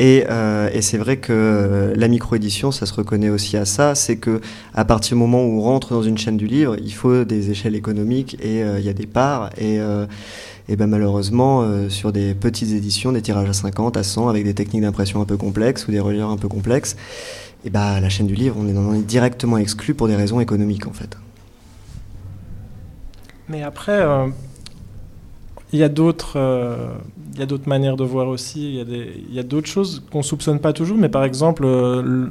[0.00, 3.96] Et, euh, et c'est vrai que euh, la micro-édition, ça se reconnaît aussi à ça,
[3.96, 4.40] c'est que
[4.72, 7.50] à partir du moment où on rentre dans une chaîne du livre, il faut des
[7.50, 9.50] échelles économiques et euh, il y a des parts.
[9.58, 9.80] Et,
[10.76, 14.82] ben malheureusement, sur des petites éditions, des tirages à 50, à 100, avec des techniques
[14.82, 16.94] d'impression un peu complexes ou des relieurs un peu complexes,
[17.64, 20.92] et bah la chaîne du livre, on est, directement exclu pour des raisons économiques en
[20.92, 21.16] fait.
[23.48, 24.04] Mais après,
[25.72, 26.38] il y a d'autres,
[27.40, 28.68] y a d'autres manières de voir aussi.
[28.68, 30.96] Il y a il d'autres choses qu'on soupçonne pas toujours.
[30.96, 32.26] Mais par exemple, euh,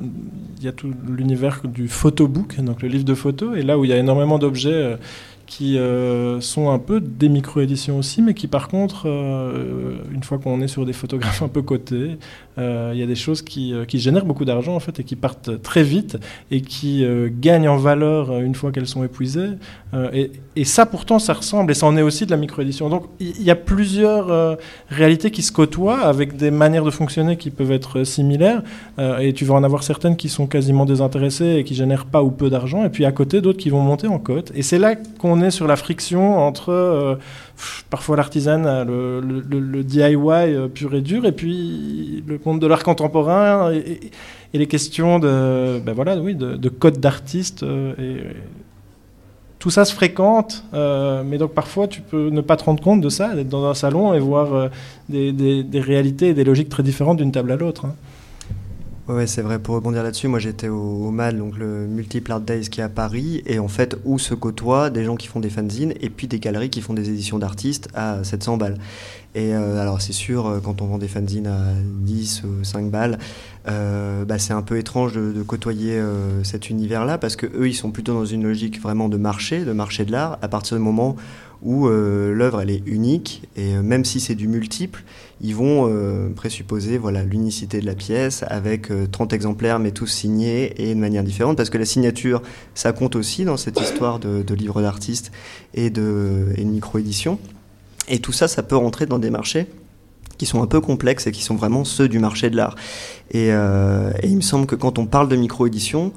[0.59, 3.85] il y a tout l'univers du photobook, donc le livre de photos, et là où
[3.85, 4.97] il y a énormément d'objets.
[5.47, 10.37] Qui euh, sont un peu des micro-éditions aussi, mais qui par contre, euh, une fois
[10.37, 12.17] qu'on est sur des photographes un peu cotés,
[12.59, 15.15] euh, il y a des choses qui, qui génèrent beaucoup d'argent en fait et qui
[15.15, 16.17] partent très vite
[16.51, 17.05] et qui
[17.39, 19.51] gagnent en valeur une fois qu'elles sont épuisées.
[20.13, 20.31] Et,
[20.65, 22.89] ça pourtant ça ressemble et ça en est aussi de la micro-édition.
[22.89, 24.57] Donc il il y, a plusieurs
[24.89, 28.61] réalités qui se côtoient avec des manières de fonctionner qui peuvent être similaires
[29.21, 32.31] et tu vas en avoir certaines qui sont quasiment désintéressées et qui génèrent pas ou
[32.31, 34.51] peu d'argent et puis à côté d'autres qui vont monter en cote.
[34.55, 37.15] Et c'est là qu'on sur la friction entre euh,
[37.89, 43.71] parfois l'artisanat, le, DIY euh, pur et dur et puis le monde de l'art contemporain
[43.71, 44.11] et,
[44.53, 47.63] les questions de, ben voilà, oui, de, de code d'artiste.
[47.63, 48.35] euh, et,
[49.59, 53.09] tout ça se fréquente, mais donc parfois tu peux ne pas te rendre compte de
[53.09, 54.69] ça, d'être dans un salon et voir
[55.09, 57.85] des réalités et des logiques très différentes d'une table à l'autre.
[57.85, 57.95] hein.
[59.07, 62.67] Ouais, c'est vrai, pour rebondir là-dessus, moi j'étais au, MAL, donc le Multiple Art Days
[62.69, 65.49] qui est à Paris, et en fait, où se côtoient des gens qui font des
[65.49, 68.77] fanzines et puis des galeries qui font des éditions d'artistes à 700 balles.
[69.33, 71.61] Et alors c'est sûr, quand on vend des fanzines à
[72.01, 73.17] 10 ou 5 balles,
[73.65, 76.01] bah, c'est un peu étrange de, côtoyer
[76.43, 79.71] cet univers-là parce que eux, ils sont plutôt dans une logique vraiment de marché, de
[79.71, 81.15] marché de l'art, à partir du moment
[81.65, 83.43] euh, l'œuvre elle est unique.
[83.55, 85.03] Et euh, même si c'est du multiple,
[85.41, 90.73] ils vont euh, présupposer voilà l'unicité de la pièce avec 30 exemplaires mais tous signés
[90.81, 91.57] et de manière différente.
[91.57, 92.41] Parce que la signature
[92.75, 95.31] ça compte aussi dans cette histoire de, de livre d'artiste
[95.73, 97.39] et de, micro-édition.
[98.07, 99.67] Et tout ça ça peut rentrer dans des marchés
[100.37, 102.75] qui sont un peu complexes et qui sont vraiment ceux du marché de l'art.
[103.31, 106.13] Et, il me semble que quand on parle de micro-édition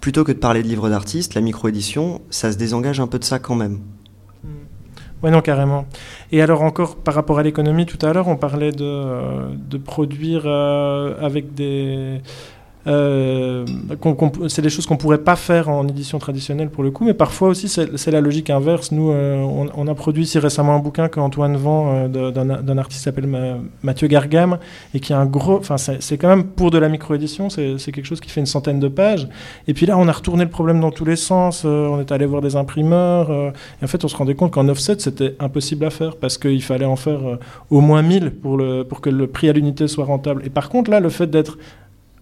[0.00, 3.24] plutôt que de parler de livre d'artiste la micro-édition ça se désengage un peu de
[3.24, 3.80] ça quand même
[5.22, 5.86] oui, non, carrément.
[6.30, 9.76] Et alors encore, par rapport à l'économie, tout à l'heure, on parlait de, euh, de
[9.76, 12.20] produire euh, avec des,
[12.88, 13.66] euh,
[14.48, 17.48] c'est des choses qu'on pourrait pas faire en édition traditionnelle pour le coup, mais parfois
[17.48, 18.92] aussi c'est la logique inverse.
[18.92, 23.04] Nous, euh, on, a produit si récemment un bouquin qu'Antoine vend euh, d'un artiste qui
[23.04, 23.28] s'appelle
[23.82, 24.58] Mathieu Gargam
[24.94, 28.06] et qui a un gros, enfin c'est quand même pour de la micro-édition, c'est quelque
[28.06, 29.28] chose qui fait une centaine de pages.
[29.66, 31.64] Et puis là, on a retourné le problème dans tous les sens.
[31.64, 34.96] on est allé voir des imprimeurs et en fait, on se rendait compte qu'en offset
[34.98, 37.20] c'était impossible à faire parce qu'il fallait en faire
[37.70, 40.42] au moins 1000 pour, le, pour que le prix à l'unité soit rentable.
[40.46, 41.58] Et par contre, là, le fait d'être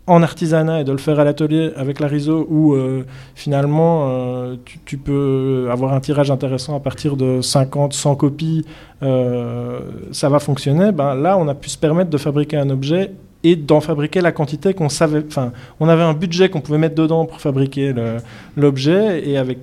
[0.07, 3.05] en artisanat et de le faire à l'atelier avec la RISO où euh,
[3.35, 8.65] finalement euh, tu, peux avoir un tirage intéressant à partir de 50, 100 copies,
[9.03, 9.81] euh,
[10.13, 13.57] ça va fonctionner, ben là on a pu se permettre de fabriquer un objet et
[13.57, 15.23] d'en fabriquer la quantité qu'on savait.
[15.27, 17.95] Enfin, on avait un budget qu'on pouvait mettre dedans pour fabriquer
[18.57, 19.59] l'objet et avec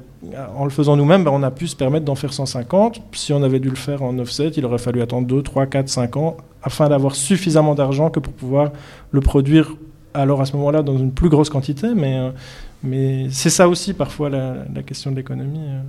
[0.58, 3.02] en le faisant nous-mêmes, ben, on a pu se permettre d'en faire 150.
[3.12, 5.90] Si on avait dû le faire en offset, il aurait fallu attendre 2, 3, 4,
[5.90, 8.72] 5 ans afin d'avoir suffisamment d'argent que pour pouvoir
[9.12, 9.76] le produire
[10.14, 12.30] alors à ce moment-là dans une plus grosse quantité, mais, euh,
[12.84, 15.60] mais c'est ça aussi parfois la, question de l'économie.
[15.60, 15.82] Euh.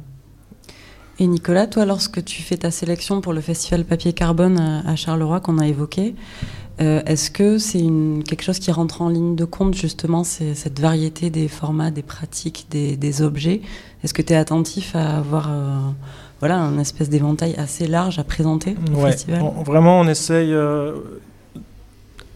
[1.21, 5.39] Et Nicolas, toi, lorsque tu fais ta sélection pour le festival Papier Carbone à Charleroi
[5.39, 6.17] qu'on a évoqué,
[6.81, 7.85] euh, est-ce que c'est
[8.27, 12.67] quelque chose qui rentre en ligne de compte, justement, cette variété des formats, des pratiques,
[12.69, 13.61] des, objets?
[14.03, 15.51] Est-ce que tu es attentif à avoir
[16.41, 19.41] voilà, un espèce d'éventail assez large à présenter au festival?
[19.65, 20.53] Vraiment, on essaye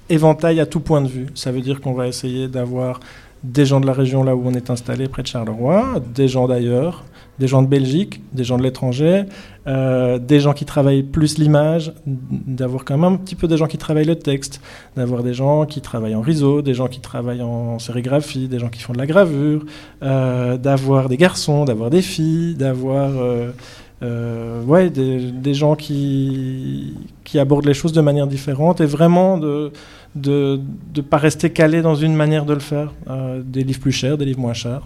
[0.09, 1.27] éventail à tout point de vue.
[1.35, 3.01] Ça veut dire qu'on va essayer d'avoir
[3.43, 6.49] des gens de la région là où on est installé, près de Charleroi, des gens
[6.49, 7.05] d'ailleurs,
[7.39, 9.25] des gens de Belgique, des gens de l'étranger,
[9.69, 13.67] euh, des gens qui travaillent plus l'image, d'avoir quand même un petit peu des gens
[13.67, 14.61] qui travaillent le texte,
[14.97, 18.69] d'avoir des gens qui travaillent en réseau, des gens qui travaillent en sérigraphie, des gens
[18.69, 19.65] qui font de la gravure,
[20.03, 23.11] euh, d'avoir des garçons, d'avoir des filles, d'avoir...
[23.17, 23.53] Euh,
[24.03, 26.95] euh, ouais, des, gens qui,
[27.25, 29.73] qui abordent les choses de manière différente et vraiment de
[30.15, 30.61] ne de,
[30.95, 32.93] de pas rester calé dans une manière de le faire.
[33.09, 34.83] Euh, des livres plus chers, des livres moins chers.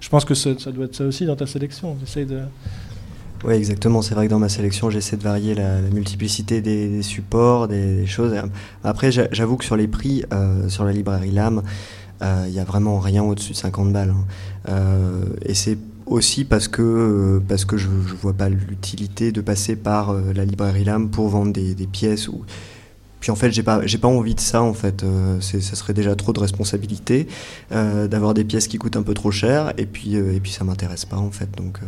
[0.00, 1.96] Je pense que ça doit être ça aussi dans ta sélection.
[2.16, 2.40] de...
[3.44, 4.00] Oui, exactement.
[4.00, 8.34] C'est vrai que dans ma sélection, j'essaie de varier la, multiplicité des, supports, des, choses.
[8.84, 11.62] Après, j'avoue que sur les prix, euh, sur la librairie LAM,
[12.20, 14.14] il euh, n'y a vraiment rien au-dessus de 50 balles.
[14.68, 14.74] Hein.
[15.44, 19.76] et c'est aussi parce que, euh, parce que je ne vois pas l'utilité de passer
[19.76, 22.28] par euh, la librairie LAM pour vendre des, pièces.
[22.28, 22.42] Ou...
[23.20, 24.62] Puis en fait, j'ai pas, pas envie de ça.
[24.62, 27.26] En fait, euh, ça serait déjà trop de responsabilité
[27.70, 29.72] d'avoir des pièces qui coûtent un peu trop cher.
[29.78, 31.48] Et puis, et puis ça m'intéresse pas en fait.
[31.56, 31.80] Donc.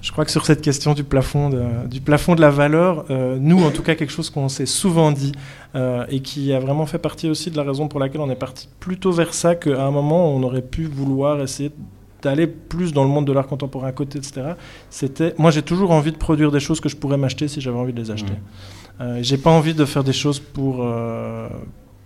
[0.00, 3.06] Je crois que sur cette question du plafond de, du plafond de la valeur,
[3.40, 5.32] nous, en tout cas, quelque chose qu'on s'est souvent dit
[6.08, 8.68] et qui a vraiment fait partie aussi de la raison pour laquelle on est parti
[8.80, 11.70] plutôt vers ça qu'à un moment, on aurait pu vouloir essayer
[12.22, 14.54] d'aller plus dans le monde de l'art contemporain à côté, etc.
[14.90, 17.78] C'était, moi, j'ai toujours envie de produire des choses que je pourrais m'acheter si j'avais
[17.78, 18.32] envie de les acheter.
[18.32, 19.02] Mmh.
[19.02, 21.48] Euh, j'ai pas envie de faire des choses pour euh,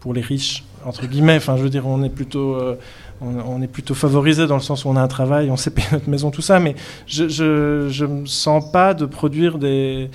[0.01, 1.37] pour les riches entre guillemets.
[1.37, 2.77] Enfin, je veux dire, on est plutôt euh,
[3.21, 5.89] on, est plutôt favorisé dans le sens où on a un travail, on sait payer
[5.93, 6.61] notre maison, tout ça.
[6.61, 6.75] Mais
[7.07, 10.11] je je, je me sens pas de produire des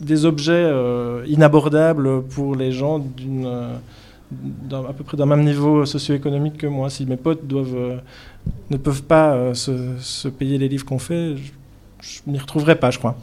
[0.00, 3.46] des objets euh, inabordables pour les gens d'une
[4.72, 6.88] à peu près d'un même niveau socio-économique que moi.
[6.88, 8.00] Si mes potes doivent
[8.72, 12.90] ne peuvent pas euh, se, payer les livres qu'on fait, je, ne m'y retrouverai pas,
[12.90, 13.16] je crois.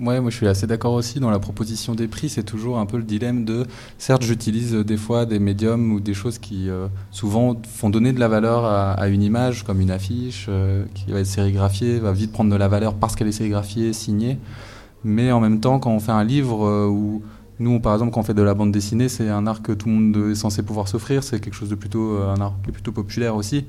[0.00, 2.28] Ouais, moi je suis assez d'accord aussi dans la proposition des prix.
[2.28, 3.64] C'est toujours un peu le dilemme de,
[3.96, 8.18] certes, j'utilise des fois des médiums ou des choses qui euh, souvent font donner de
[8.18, 12.32] la valeur à, une image, comme une affiche euh, qui va être sérigraphiée, va vite
[12.32, 14.38] prendre de la valeur parce qu'elle est sérigraphiée, signée.
[15.04, 17.22] Mais en même temps, quand on fait un livre où
[17.60, 19.86] nous, par exemple, quand on fait de la bande dessinée, c'est un art que tout
[19.86, 21.22] le monde est censé pouvoir s'offrir.
[21.22, 23.66] C'est quelque chose de plutôt un art qui est plutôt populaire aussi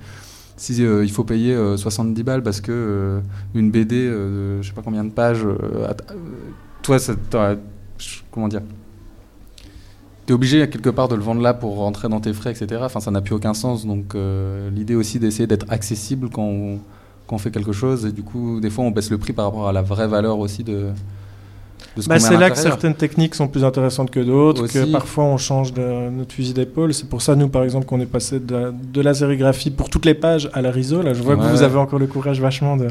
[0.57, 3.19] si euh, il faut payer 70 euh, balles parce que euh,
[3.53, 4.07] une BD,
[4.61, 5.45] je sais pas combien de pages,
[6.81, 7.13] toi, ça,
[8.31, 8.61] comment dire
[10.25, 12.81] tu es obligé quelque part de le vendre là pour rentrer dans tes frais, etc.
[12.83, 13.85] Enfin, ça n'a plus aucun sens.
[13.85, 14.15] Donc,
[14.73, 16.79] l'idée aussi d'essayer d'être accessible quand
[17.29, 18.07] on, fait quelque chose.
[18.07, 20.39] Et du coup, des fois, on baisse le prix par rapport à la vraie valeur
[20.39, 20.87] aussi de.
[22.07, 25.73] Bah, C'est là que certaines techniques sont plus intéressantes que d'autres, que parfois on change
[25.73, 26.93] de, notre fusil d'épaule.
[26.93, 30.13] C'est pour ça, nous, par exemple, qu'on est passé de, la sérigraphie pour toutes les
[30.13, 31.01] pages à la riso.
[31.01, 32.87] Là, je vois que vous avez encore le courage vachement de,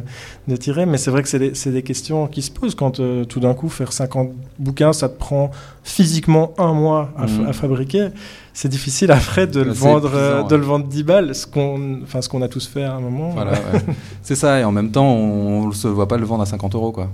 [0.48, 3.24] de tirer, mais c'est vrai que c'est des, des, questions qui se posent quand euh,
[3.24, 5.50] tout d'un coup, faire 50 bouquins, ça te prend
[5.82, 7.52] physiquement un mois à, mhm.
[7.52, 8.08] fabriquer.
[8.52, 12.22] C'est difficile après de, le vendre, euh, de le vendre 10 balles, ce qu'on enfin,
[12.22, 13.30] ce qu'on a tous fait à un moment.
[13.30, 13.52] Voilà,
[14.22, 16.74] c'est ça, et en même temps, on ne se voit pas le vendre à 50
[16.74, 16.92] euros.
[16.92, 17.10] quoi.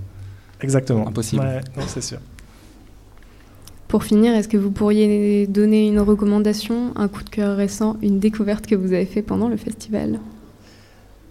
[0.62, 1.08] Exactement.
[1.08, 1.42] Impossible.
[1.76, 2.18] non, c'est sûr.
[3.88, 8.20] Pour finir, est-ce que vous pourriez donner une recommandation, un coup de cœur récent, une
[8.20, 10.20] découverte que vous avez fait pendant le festival?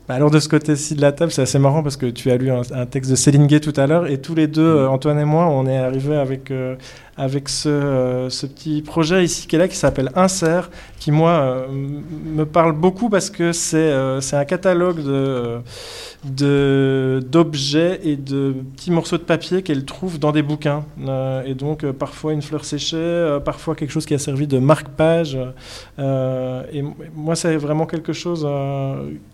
[0.09, 2.37] Bah, alors de ce côté-ci de la table, c'est assez marrant parce que tu as
[2.37, 4.77] lu un, texte de Céline Gay tout à l'heure et tous les deux, mm.
[4.77, 6.75] euh, Antoine et moi, on est arrivés avec euh,
[7.19, 11.67] avec ce, euh, ce, petit projet ici est là qui s'appelle Insert, qui moi euh,
[11.69, 15.01] me parle beaucoup parce que c'est euh, un catalogue
[16.23, 20.85] d'objets et de petits morceaux de papier qu'elle trouve dans des bouquins.
[21.45, 25.37] et donc parfois une fleur séchée, parfois quelque chose qui a servi de marque-page.
[25.97, 26.83] et
[27.15, 28.47] moi c'est vraiment quelque chose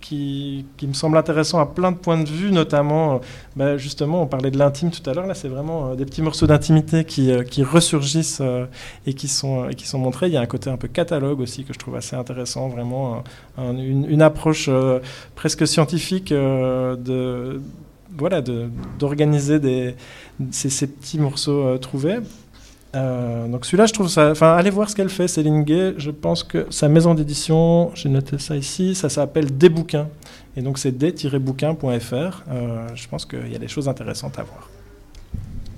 [0.02, 3.22] qui, qui, me semble intéressant à plein de points de vue, notamment
[3.56, 6.48] bah, justement on parlait de l'intime tout à l'heure, là c'est vraiment des petits morceaux
[6.48, 8.65] d'intimité qui, qui ressurgissent euh,
[9.05, 10.28] et, qui sont, et qui sont montrés.
[10.28, 13.23] Il y a un côté un peu catalogue aussi que je trouve assez intéressant, vraiment
[13.57, 14.99] une, approche euh,
[15.36, 17.61] presque scientifique euh, de
[18.17, 18.41] voilà,
[18.99, 19.59] d'organiser
[20.51, 22.19] ces, petits morceaux trouvés.
[22.93, 24.32] donc celui-là, je trouve ça...
[24.32, 25.95] Enfin, allez voir ce qu'elle fait, Céline Gay.
[25.97, 30.07] Je pense que sa maison d'édition, j'ai noté ça ici, ça s'appelle Des bouquins.
[30.55, 32.43] Et donc c'est des-bouquins.fr.
[32.95, 34.69] je pense qu'il y a des choses intéressantes à voir.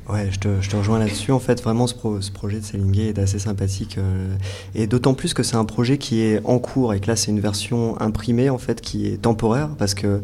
[0.10, 1.34] Ouais, je te, je te rejoins là-dessus.
[1.34, 3.97] En fait, vraiment, ce, ce projet de Céline est assez sympathique.
[3.97, 4.36] Euh,
[4.74, 7.30] et d'autant plus que c'est un projet qui est en cours et que là, c'est
[7.30, 9.70] une version imprimée, en fait, qui est temporaire.
[9.78, 10.22] Parce que,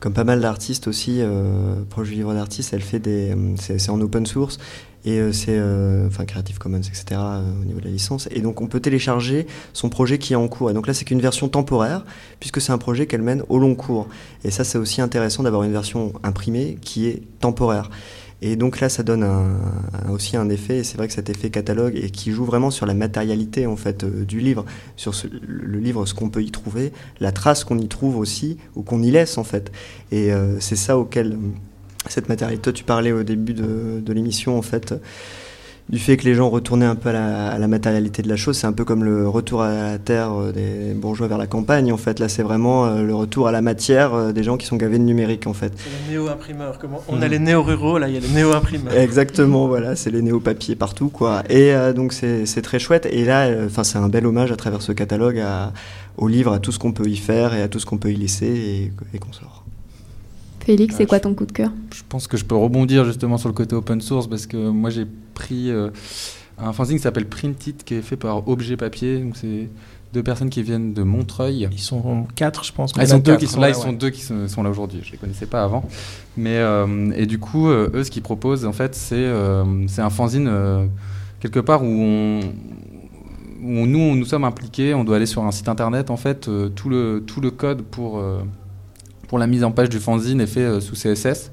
[0.00, 3.34] comme pas mal d'artistes aussi, euh, proche du livre d'artistes, elle fait des.
[3.58, 4.58] C'est en open source.
[5.06, 5.56] Et euh, c'est.
[5.56, 7.18] Euh, enfin, Creative Commons, etc.,
[7.62, 8.28] au niveau de la licence.
[8.32, 10.70] Et donc, on peut télécharger son projet qui est en cours.
[10.70, 12.04] Et donc là, c'est qu'une version temporaire,
[12.38, 14.08] puisque c'est un projet qu'elle mène au long cours.
[14.44, 17.88] Et ça, c'est aussi intéressant d'avoir une version imprimée qui est temporaire.
[18.44, 19.24] Et donc là, ça donne
[20.10, 22.86] aussi un effet, et c'est vrai que cet effet catalogue, et qui joue vraiment sur
[22.86, 24.64] la matérialité en fait euh, du livre,
[24.96, 25.14] sur
[25.46, 29.00] le livre, ce qu'on peut y trouver, la trace qu'on y trouve aussi, ou qu'on
[29.00, 29.70] y laisse en fait.
[30.10, 31.38] Et euh, c'est ça auquel
[32.08, 34.92] cette matérialité, toi tu parlais au début de, de l'émission en fait,
[35.92, 38.56] du fait que les gens retournaient un peu à la, matérialité de la chose.
[38.56, 41.92] C'est un peu comme le retour à la terre euh, des bourgeois vers la campagne.
[41.92, 44.64] En fait, là, c'est vraiment euh, le retour à la matière euh, des gens qui
[44.64, 45.46] sont gavés de numérique.
[45.46, 45.74] En fait.
[46.08, 46.78] Les néo-imprimeurs.
[47.08, 48.96] On a les néo-ruraux, là, il y a les néo-imprimeurs.
[48.96, 51.42] Exactement, voilà, c'est les néo-papiers partout, quoi.
[51.50, 53.06] Et donc, c'est très chouette.
[53.10, 55.74] Et là, enfin, c'est un bel hommage à travers ce catalogue à,
[56.16, 58.10] au livre, à tout ce qu'on peut y faire et à tout ce qu'on peut
[58.10, 59.64] y laisser et, et qu'on sort.
[60.64, 61.70] Félix, c'est quoi ton coup de cœur?
[61.92, 64.90] Je pense que je peux rebondir justement sur le côté open source parce que moi
[64.90, 65.90] j'ai pris euh,
[66.58, 69.18] un fanzine qui s'appelle Printit qui est fait par Objet Papier.
[69.18, 69.68] Donc c'est
[70.12, 71.68] deux personnes qui viennent de Montreuil.
[71.72, 72.92] Ils sont quatre, je pense.
[72.96, 73.70] Ah, ils sont deux qui sont là.
[73.70, 75.00] Ils sont deux qui sont, là aujourd'hui.
[75.02, 75.84] Je les connaissais pas avant.
[76.36, 79.28] Mais euh, et du coup, euh, eux, ce qu'ils proposent en fait, c'est
[79.88, 80.50] c'est un fanzine
[81.40, 82.40] quelque part où on
[83.64, 86.88] où nous, nous sommes impliqués, on doit aller sur un site internet, en fait, tout,
[86.88, 88.20] le, tout le code pour,
[89.32, 91.52] pour la mise en page du fanzine est fait euh, sous CSS.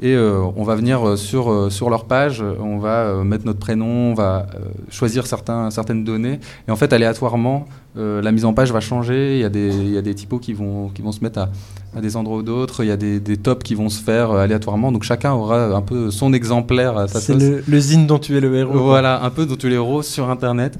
[0.00, 4.12] Et euh, on va venir euh, sur, sur leur page, on va mettre notre prénom,
[4.12, 4.46] on va
[4.88, 6.40] choisir certains, certaines données.
[6.66, 7.66] Et en fait, aléatoirement,
[7.96, 9.34] la mise en page va changer.
[9.34, 11.40] Il y a des, il y a des typos qui vont, qui vont se mettre
[11.40, 11.50] à,
[11.94, 12.82] à des endroits ou d'autres.
[12.82, 14.90] Il y a des, des, tops qui vont se faire aléatoirement.
[14.90, 17.06] Donc chacun aura un peu son exemplaire.
[17.08, 18.78] C'est le, le zine dont tu es le héros.
[18.78, 20.78] Voilà, un peu dont tu es le héros sur Internet.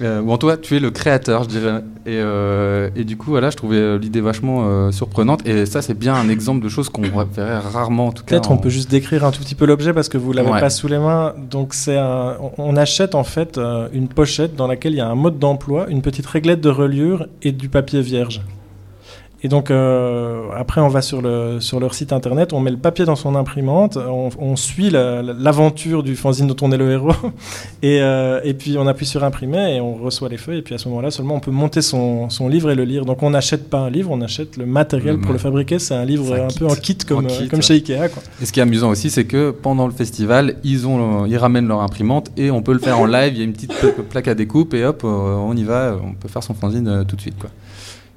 [0.00, 1.82] Euh, ou en toi, tu es le créateur, je dirais.
[2.06, 5.46] Et, euh, et du coup, voilà, je trouvais euh, l'idée vachement surprenante.
[5.46, 8.36] Et ça, c'est bien un exemple de choses qu'on verrait rarement, en tout cas.
[8.36, 10.70] Peut-être on peut juste décrire un tout petit peu l'objet parce que vous l'avez pas
[10.70, 11.34] sous les mains.
[11.50, 13.60] Donc, c'est on achète en fait
[13.92, 17.26] une pochette dans laquelle il y a un mode d'emploi, une petite réglette de reliure
[17.42, 18.40] et du papier vierge.
[19.42, 22.76] Et donc euh, après, on va sur, le, sur leur site internet, on met le
[22.76, 27.12] papier dans son imprimante, on, suit l'aventure du fanzine dont on est le héros,
[27.82, 30.58] et, euh, et, puis on appuie sur imprimer et on reçoit les feuilles.
[30.58, 33.04] Et puis à ce moment-là, seulement on peut monter son, son livre et le lire.
[33.04, 35.78] Donc on n'achète pas un livre, on achète le matériel pour le fabriquer.
[35.78, 38.08] C'est un livre un, peu en kit comme, comme chez Ikea.
[38.12, 38.22] Quoi.
[38.42, 41.68] Et ce qui est amusant aussi, c'est que pendant le festival, ils, ont, ils ramènent
[41.68, 43.34] leur imprimante et on peut le faire en live.
[43.34, 43.72] Il y a une petite
[44.08, 47.14] plaque à découpe et hop, on y va, on peut faire son fanzine euh, tout
[47.14, 47.38] de suite.
[47.38, 47.50] Quoi.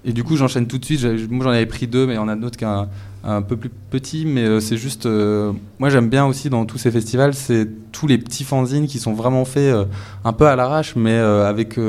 [0.03, 1.03] Et du coup, j'enchaîne tout de suite.
[1.29, 2.87] Moi, j'en avais pris deux, mais il y en a d'autres qui sont
[3.23, 4.25] un, peu plus petits.
[4.25, 5.05] Mais euh, c'est juste.
[5.05, 8.99] Euh, moi, j'aime bien aussi dans tous ces festivals, c'est tous les petits fanzines qui
[8.99, 9.85] sont vraiment faits euh,
[10.25, 11.79] un peu à l'arrache, mais avec.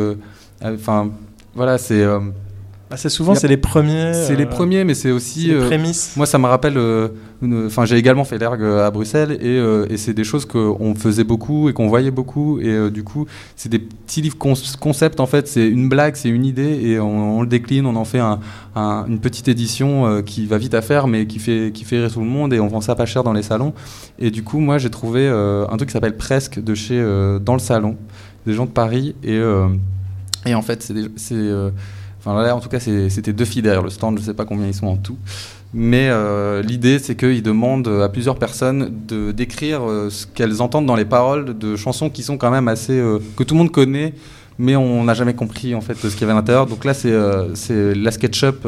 [0.62, 1.10] Enfin,
[1.54, 2.04] voilà, c'est.
[2.94, 4.12] Ah, c'est souvent, c'est les premiers.
[4.12, 5.42] C'est les euh, premiers, mais c'est aussi.
[5.42, 6.12] c'est les euh, prémices.
[6.16, 6.76] moi, ça me rappelle.
[6.76, 7.08] euh,
[7.66, 11.24] Enfin, j'ai également fait l'ergue à Bruxelles et, euh, et c'est des choses qu'on faisait
[11.24, 12.60] beaucoup et qu'on voyait beaucoup.
[12.60, 13.26] Et euh, du coup,
[13.56, 15.48] c'est des petits livres con- concepts en fait.
[15.48, 18.38] C'est une blague, c'est une idée et on, on le décline, on en fait un-
[18.76, 21.98] un- une petite édition euh, qui va vite à faire, mais qui fait, qui fait
[21.98, 23.72] rire tout le monde et on vend ça pas cher dans les salons.
[24.20, 27.40] Et du coup, moi, j'ai trouvé euh, un truc qui s'appelle Presque de chez euh,
[27.40, 27.96] Dans le Salon,
[28.46, 29.16] des gens de Paris.
[29.24, 29.66] Et, euh,
[30.46, 30.82] et en fait,
[31.16, 31.40] c'est.
[32.24, 34.68] Enfin là, en tout cas, c'était deux filles derrière le stand, je sais pas combien
[34.68, 35.18] ils sont en tout.
[35.74, 40.86] Mais euh, l'idée, c'est qu'ils demandent à plusieurs personnes de décrire euh, ce qu'elles entendent
[40.86, 42.92] dans les paroles de chansons qui sont quand même assez.
[42.92, 44.14] euh, que tout le monde connaît,
[44.58, 46.66] mais on n'a jamais compris en fait ce qu'il y avait à l'intérieur.
[46.66, 48.66] Donc là, c'est la SketchUp,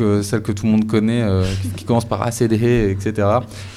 [0.00, 1.44] euh, celle que tout le monde connaît, euh,
[1.76, 3.28] qui, commence par ACDH, etc.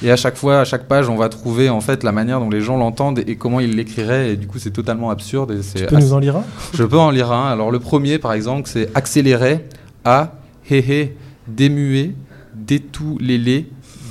[0.02, 2.50] Et à chaque fois, à chaque page, on va trouver en fait la manière dont
[2.50, 4.32] les gens l'entendent et comment ils l'écriraient.
[4.32, 5.52] Et du coup, c'est totalement absurde.
[5.52, 6.44] Et Tu peux assez- nous en lire un?
[6.74, 7.50] Je peux en lire un.
[7.50, 9.64] Alors le premier, par exemple, c'est accélérer,
[10.04, 10.32] a,
[10.70, 12.14] hé hé, démuer,
[12.54, 13.68] détou, lélé,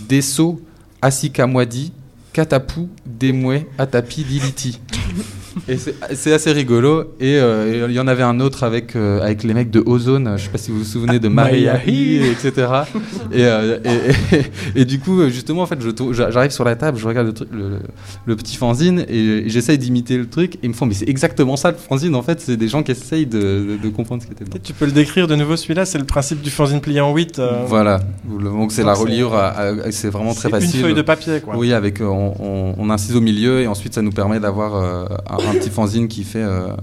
[0.07, 0.61] désso,
[1.01, 1.91] asikamwadi,
[2.33, 4.79] katapou, démoué, atapi, diliti.
[5.67, 7.13] Et c'est c'est assez rigolo.
[7.19, 10.33] Et euh, il y en avait un autre avec, euh, avec les mecs de Ozone.
[10.37, 11.77] Je sais pas si vous vous souvenez de Maria
[12.31, 12.67] etc.
[13.31, 15.77] Et, euh, et, et- et du coup, justement, en fait,
[16.11, 17.79] j'arrive sur la table, je regarde le, truc- le,
[18.25, 20.55] le petit fanzine et, j'essaye d'imiter le truc.
[20.55, 22.15] Et ils me font, mais c'est exactement ça le fanzine.
[22.15, 24.57] En fait, c'est des gens qui essayent de, de- de comprendre ce qui était dedans.
[24.63, 27.39] Tu peux le décrire de nouveau celui-là, c'est le principe du fanzine plié en 8.
[27.39, 27.99] euh, Voilà.
[28.27, 29.33] Donc c'est la c'est- reliure.
[29.91, 30.75] C'est vraiment très c'est facile.
[30.79, 31.55] Une feuille de papier, quoi.
[31.57, 35.07] Oui, avec on, on, on incise au milieu et ensuite ça nous permet d'avoir un,
[35.49, 36.75] un petit fanzine qui fait euh,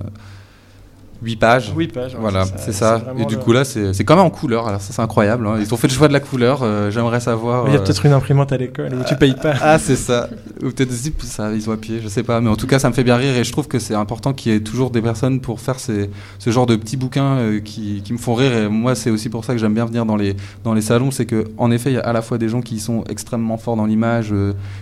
[1.25, 1.72] 8 pages.
[1.77, 2.16] 8 pages.
[2.20, 3.03] Voilà, c'est ça.
[3.18, 4.68] Et du coup là, c'est quand même en couleur.
[4.68, 5.47] Alors ça, c'est incroyable.
[5.47, 5.57] hein.
[5.61, 6.61] Ils ont fait le choix de la couleur.
[6.62, 7.66] euh, J'aimerais savoir.
[7.68, 9.55] Il y a euh, peut-être une imprimante à l'école où tu payes pas.
[9.62, 10.29] ah, c'est ça.
[10.62, 12.41] Ou peut-être zip, ça, ils ont appuyé, je sais pas.
[12.41, 14.33] Mais en tout cas, ça me fait bien rire et je trouve que c'est important
[14.35, 17.61] qu'il y ait toujours des personnes pour faire ces, ce genre de petits bouquins euh,
[17.61, 18.53] qui, qui me font rire.
[18.55, 21.11] Et moi, c'est aussi pour ça que j'aime bien venir dans les, dans les salons.
[21.11, 23.57] C'est que, en effet, il y a à la fois des gens qui sont extrêmement
[23.57, 24.35] forts dans l'image,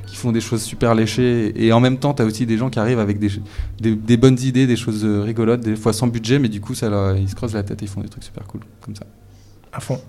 [0.07, 1.53] qui font des choses super léchées.
[1.57, 3.31] Et en même temps, tu as aussi des gens qui arrivent avec des,
[3.81, 7.15] des, des bonnes idées, des choses rigolotes, des fois sans budget, mais du coup, ça,
[7.17, 8.61] ils se creusent la tête et ils font des trucs super cool.
[8.81, 9.05] Comme ça.
[9.73, 10.01] À fond.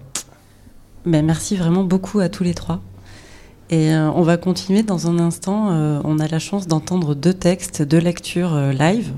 [1.06, 2.82] Ben, merci vraiment beaucoup à tous les trois.
[3.70, 5.72] Et euh, on va continuer dans un instant.
[5.72, 9.14] Euh, on a la chance d'entendre deux textes, deux lectures euh, live.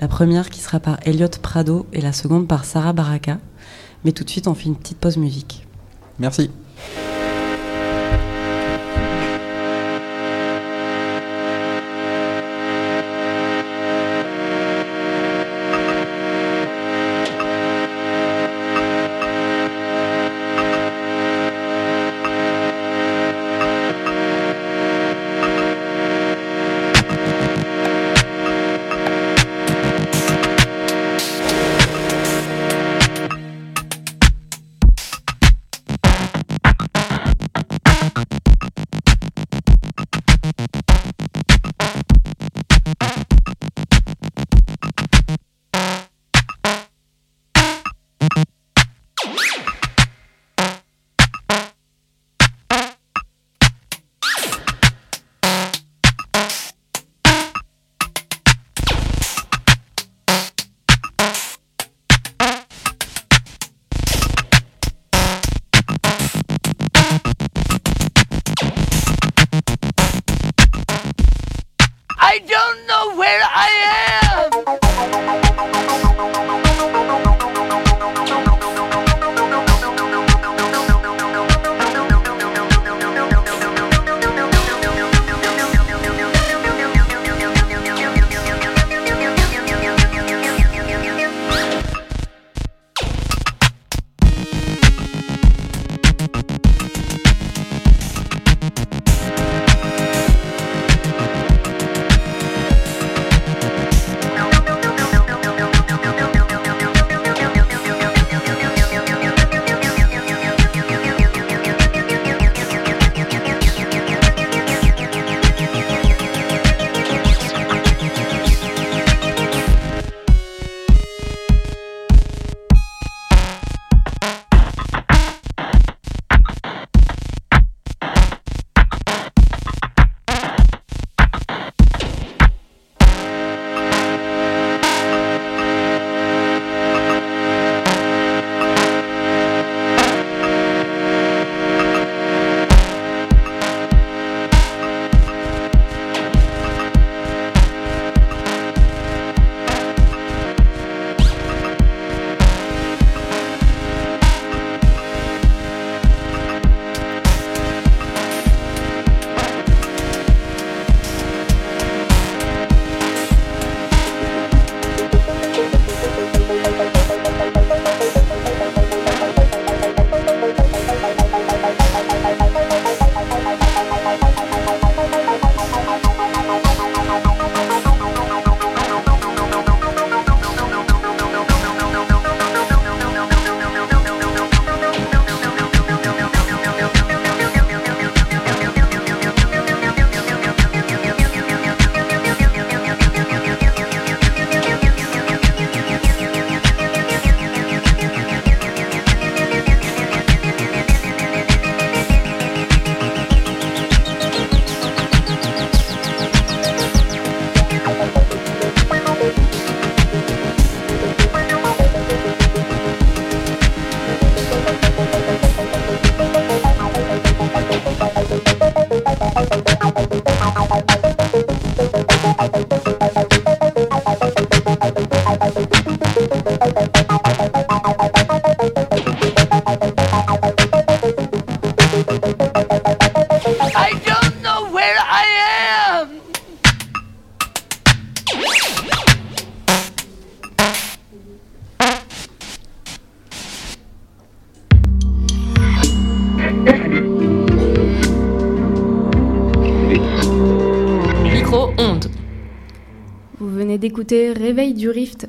[0.00, 3.38] La première qui sera par Elliot Prado et la seconde par Sarah Baraka.
[4.04, 5.66] Mais tout de suite, on fait une petite pause musique.
[6.18, 6.50] Merci.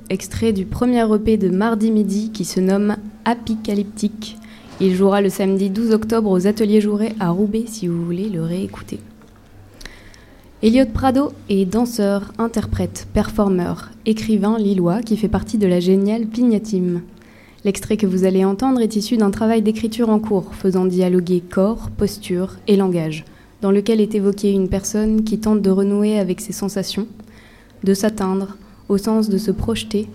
[0.09, 4.37] Extrait du premier EP de mardi midi qui se nomme Apocalyptique.
[4.81, 8.43] Il jouera le samedi 12 octobre aux Ateliers Jouret à Roubaix si vous voulez le
[8.43, 8.99] réécouter.
[10.61, 17.01] Elliot Prado est danseur, interprète, performeur, écrivain lillois qui fait partie de la géniale Pignatime.
[17.63, 21.89] L'extrait que vous allez entendre est issu d'un travail d'écriture en cours faisant dialoguer corps,
[21.91, 23.25] posture et langage,
[23.61, 27.07] dans lequel est évoquée une personne qui tente de renouer avec ses sensations,
[27.83, 28.57] de s'atteindre,
[28.89, 30.07] au sens de se projeter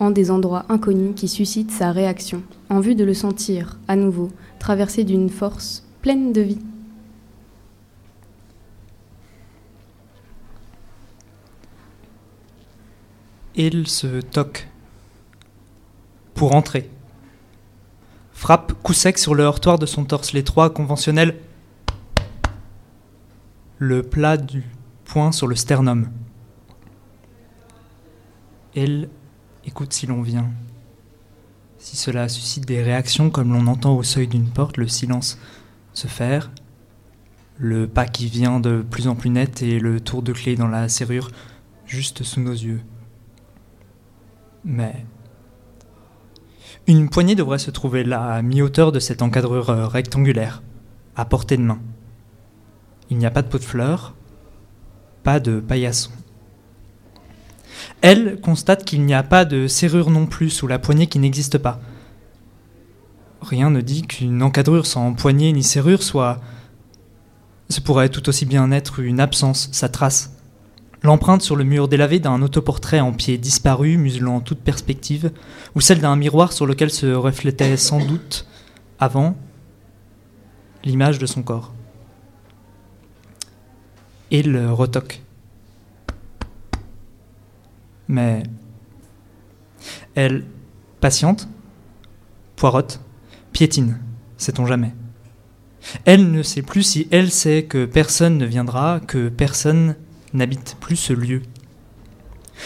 [0.00, 4.30] en des endroits inconnus qui suscitent sa réaction, en vue de le sentir, à nouveau,
[4.58, 6.58] traversé d'une force pleine de vie.
[13.56, 14.68] Il se toque
[16.34, 16.88] pour entrer.
[18.32, 21.34] Frappe coup sec sur le heurtoir de son torse l'étroit conventionnel.
[23.78, 24.62] Le plat du
[25.04, 26.08] poing sur le sternum.
[28.80, 29.08] Elle
[29.64, 30.48] écoute si l'on vient.
[31.78, 35.36] Si cela suscite des réactions comme l'on entend au seuil d'une porte, le silence
[35.94, 36.52] se faire,
[37.56, 40.68] le pas qui vient de plus en plus net et le tour de clé dans
[40.68, 41.32] la serrure
[41.86, 42.80] juste sous nos yeux.
[44.64, 45.04] Mais
[46.86, 50.62] une poignée devrait se trouver là, à mi-hauteur de cette encadrure euh, rectangulaire,
[51.16, 51.80] à portée de main.
[53.10, 54.14] Il n'y a pas de pot de fleurs,
[55.24, 56.12] pas de paillasson.
[58.00, 61.58] Elle constate qu'il n'y a pas de serrure non plus sous la poignée qui n'existe
[61.58, 61.80] pas.
[63.40, 66.40] Rien ne dit qu'une encadrure sans poignée ni serrure soit...
[67.70, 70.32] Ce pourrait tout aussi bien être une absence, sa trace.
[71.02, 75.30] L'empreinte sur le mur délavé d'un autoportrait en pied disparu, muselant toute perspective,
[75.74, 78.46] ou celle d'un miroir sur lequel se reflétait sans doute,
[78.98, 79.36] avant,
[80.82, 81.72] l'image de son corps.
[84.30, 85.22] Et le retoque.
[88.08, 88.42] Mais
[90.14, 90.44] elle
[91.00, 91.48] patiente,
[92.56, 93.00] poirote,
[93.52, 93.98] piétine,
[94.36, 94.92] sait-on jamais.
[96.04, 99.94] Elle ne sait plus si elle sait que personne ne viendra, que personne
[100.32, 101.42] n'habite plus ce lieu.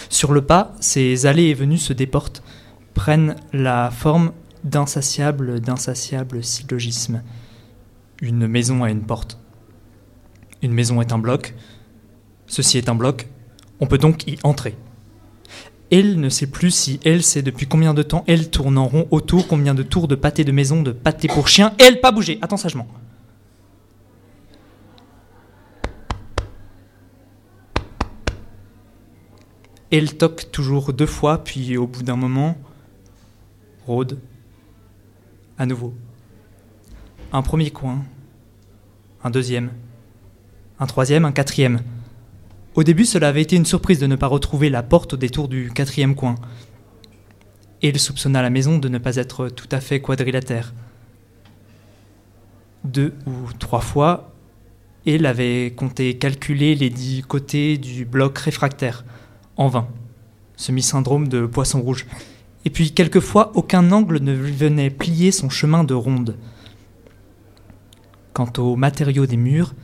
[0.09, 2.43] Sur le pas, ces allées et venues se déportent,
[2.95, 4.33] prennent la forme
[4.65, 7.23] d'insatiables, d'insatiables syllogismes.
[8.21, 9.39] Une maison a une porte.
[10.63, 11.55] Une maison est un bloc.
[12.47, 13.29] Ceci est un bloc.
[13.81, 14.77] On peut donc y entrer.
[15.93, 19.07] Elle ne sait plus si elle sait depuis combien de temps elle tourne en rond
[19.11, 21.75] autour, combien de tours de pâté de maison, de pâté pour chien.
[21.79, 22.39] Elle pas bouger.
[22.41, 22.89] Attends sagement.
[29.91, 32.57] Elle toque toujours deux fois, puis au bout d'un moment,
[33.87, 34.19] rôde
[35.59, 35.93] à nouveau.
[37.35, 38.03] Un premier coin,
[39.23, 39.71] un deuxième,
[40.81, 41.81] un troisième, un quatrième.
[42.75, 45.49] Au début, cela avait été une surprise de ne pas retrouver la porte au détour
[45.49, 46.37] du quatrième coin.
[47.83, 50.73] Et il soupçonna la maison de ne pas être tout à fait quadrilatère.
[52.85, 54.33] Deux ou trois fois,
[55.05, 59.05] il avait compté calculer les dix côtés du bloc réfractaire
[59.57, 59.89] en vain,
[60.57, 62.07] semi-syndrome de poisson rouge.
[62.65, 66.37] Et puis quelquefois, aucun angle ne lui venait plier son chemin de ronde.
[68.33, 69.75] Quant aux matériaux des murs,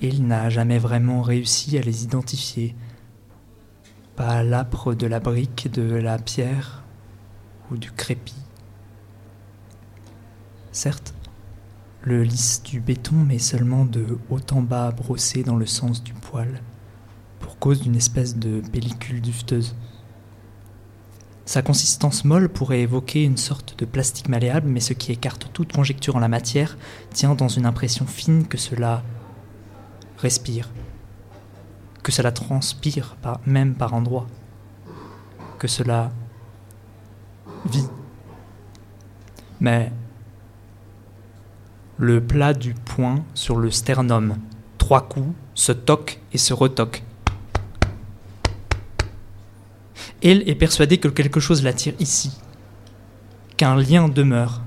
[0.00, 2.74] il n'a jamais vraiment réussi à les identifier.
[4.16, 6.84] Pas l'âpre de la brique, de la pierre
[7.70, 8.34] ou du crépi.
[10.72, 11.14] Certes,
[12.02, 16.12] le lisse du béton, mais seulement de haut en bas brossé dans le sens du
[16.14, 16.62] poil
[17.40, 19.74] pour cause d'une espèce de pellicule dufteuse.
[21.44, 25.72] Sa consistance molle pourrait évoquer une sorte de plastique malléable, mais ce qui écarte toute
[25.72, 26.76] conjecture en la matière
[27.12, 29.02] tient dans une impression fine que cela
[30.18, 30.70] respire,
[32.02, 33.16] que cela transpire
[33.46, 34.26] même par endroits,
[35.58, 36.10] que cela
[37.66, 37.88] vit.
[39.60, 39.92] Mais
[41.96, 44.36] le plat du poing sur le sternum,
[44.78, 47.02] trois coups, se toque et se retoque,
[50.22, 52.32] Elle est persuadée que quelque chose l'attire ici,
[53.56, 54.62] qu'un lien demeure.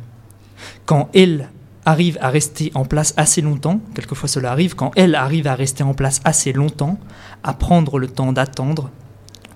[0.85, 1.49] Quand elle
[1.85, 5.83] arrive à rester en place assez longtemps, quelquefois cela arrive, quand elle arrive à rester
[5.83, 6.99] en place assez longtemps,
[7.43, 8.91] à prendre le temps d'attendre,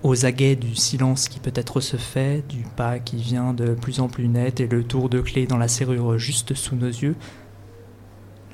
[0.04, 4.08] aux aguets du silence qui peut-être se fait, du pas qui vient de plus en
[4.08, 7.16] plus net et le tour de clé dans la serrure juste sous nos yeux,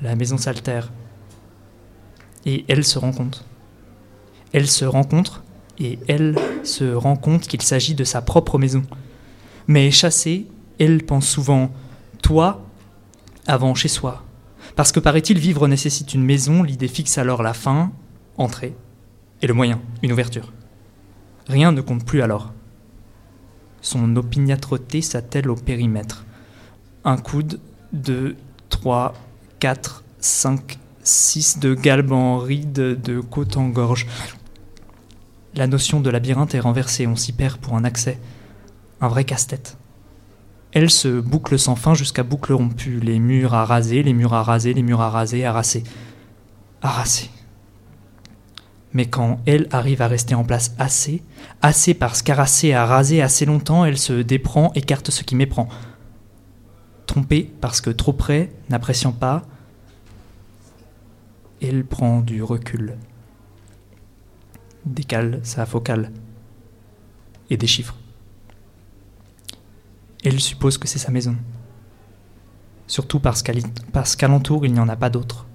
[0.00, 0.90] la maison s'altère.
[2.46, 3.44] Et elle se rend compte.
[4.52, 5.44] Elle se rencontre
[5.78, 8.82] et elle se rend compte qu'il s'agit de sa propre maison.
[9.66, 10.46] Mais chassée,
[10.78, 11.70] elle pense souvent
[12.22, 12.64] toi
[13.46, 14.22] avant chez soi.
[14.76, 17.92] Parce que paraît-il, vivre nécessite une maison, l'idée fixe alors la fin,
[18.38, 18.74] entrée,
[19.42, 20.52] et le moyen, une ouverture.
[21.48, 22.52] Rien ne compte plus alors.
[23.80, 26.24] Son opiniâtreté s'attelle au périmètre.
[27.04, 27.60] Un coude,
[27.92, 28.36] deux,
[28.68, 29.14] trois,
[29.58, 34.06] quatre, cinq, six de galbe en ride de côte en gorge.
[35.54, 38.18] La notion de labyrinthe est renversée, on s'y perd pour un accès.
[39.00, 39.76] Un vrai casse-tête.
[40.72, 44.42] Elle se boucle sans fin jusqu'à boucle rompue, les murs à raser, les murs à
[44.42, 47.30] raser, les murs à raser, à raser.
[48.94, 51.22] Mais quand elle arrive à rester en place assez,
[51.60, 55.68] assez parce qu'arrasser à raser assez longtemps, elle se déprend, écarte ce qui méprend.
[57.06, 59.42] Trompée parce que trop près, n'appréciant pas,
[61.60, 62.96] elle prend du recul.
[64.84, 66.10] Décale sa focale
[67.50, 67.96] et des chiffres.
[70.24, 71.36] Elle suppose que c'est sa maison.
[72.86, 75.46] Surtout parce qu'alentour il n'y en a pas d'autre.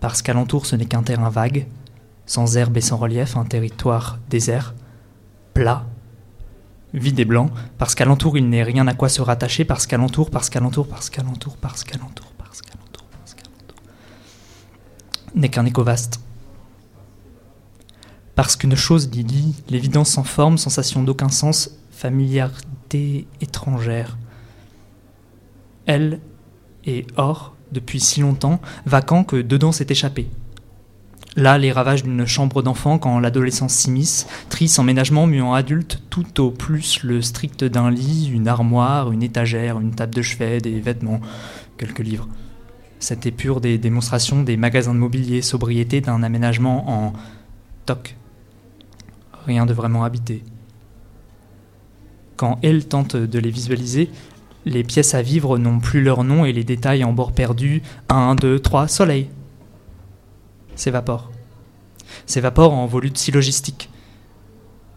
[0.00, 1.66] Parce qu'alentour ce n'est qu'un terrain vague,
[2.26, 4.74] sans herbe et sans relief, un territoire désert,
[5.54, 5.86] plat,
[6.92, 10.50] vide et blanc, parce qu'alentour il n'est rien à quoi se rattacher, parce qu'alentour, parce
[10.50, 13.76] qu'alentour, parce qu'alentour, parce qu'alentour, parce qu'alentour, parce qu'alentour,
[15.34, 16.20] n'est qu'un écho vaste.
[18.34, 21.70] Parce qu'une chose dit l'évidence sans forme, sensation d'aucun sens,
[22.04, 24.18] familiarité étrangère.
[25.86, 26.20] Elle
[26.84, 30.28] est hors depuis si longtemps, vacant que dedans s'est échappé.
[31.34, 36.50] Là, les ravages d'une chambre d'enfant quand l'adolescence s'immisce, triste emménagement muant adulte, tout au
[36.50, 41.22] plus le strict d'un lit, une armoire, une étagère, une table de chevet, des vêtements,
[41.78, 42.28] quelques livres.
[42.98, 47.12] Cette épure des démonstrations des magasins de mobilier, sobriété d'un aménagement en
[47.86, 48.14] toc.
[49.46, 50.44] Rien de vraiment habité.
[52.36, 54.10] Quand elle tente de les visualiser,
[54.66, 58.34] les pièces à vivre n'ont plus leur nom et les détails en bord perdu 1,
[58.34, 59.28] 2, 3, soleil
[60.74, 61.30] s'évaporent.
[62.26, 63.90] S'évaporent en volutes si logistiques.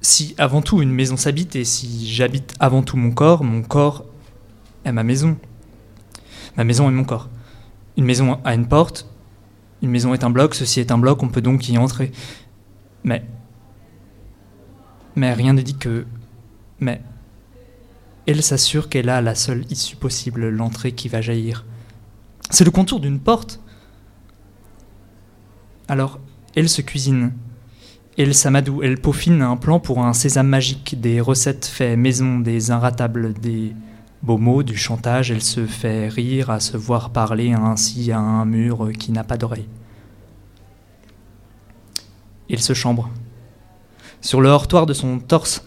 [0.01, 4.05] Si avant tout une maison s'habite et si j'habite avant tout mon corps, mon corps
[4.85, 5.37] est ma maison.
[6.55, 7.29] Ma maison est mon corps.
[7.97, 9.07] Une maison a une porte,
[9.81, 12.11] une maison est un bloc, ceci est un bloc, on peut donc y entrer.
[13.03, 13.23] Mais.
[15.15, 16.05] Mais rien ne dit que.
[16.79, 17.01] Mais
[18.27, 21.65] elle s'assure qu'elle a la seule issue possible, l'entrée qui va jaillir.
[22.49, 23.61] C'est le contour d'une porte.
[25.87, 26.19] Alors,
[26.55, 27.31] elle se cuisine.
[28.17, 32.71] Elle s'amadoue, elle peaufine un plan pour un sésame magique, des recettes faites maison, des
[32.71, 33.73] inratables, des
[34.23, 35.31] beaux mots, du chantage.
[35.31, 39.37] Elle se fait rire à se voir parler ainsi à un mur qui n'a pas
[39.37, 39.69] d'oreille.
[42.49, 43.09] Elle se chambre.
[44.19, 45.63] Sur le hortoir de son torse,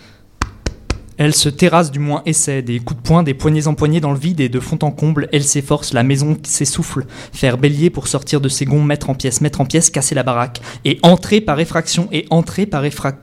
[1.21, 4.19] elle se terrasse du moins essaie, des coups de poing, des poignées empoignées dans le
[4.19, 8.41] vide et de fond en comble, elle s'efforce, la maison s'essouffle, faire bélier pour sortir
[8.41, 11.61] de ses gonds, mettre en pièces, mettre en pièces, casser la baraque, et entrer par
[11.61, 13.23] effraction, et entrer par effraction.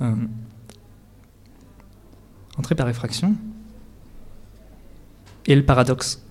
[0.00, 0.14] Euh...
[2.56, 3.34] Entrer par effraction
[5.46, 6.24] Et le paradoxe.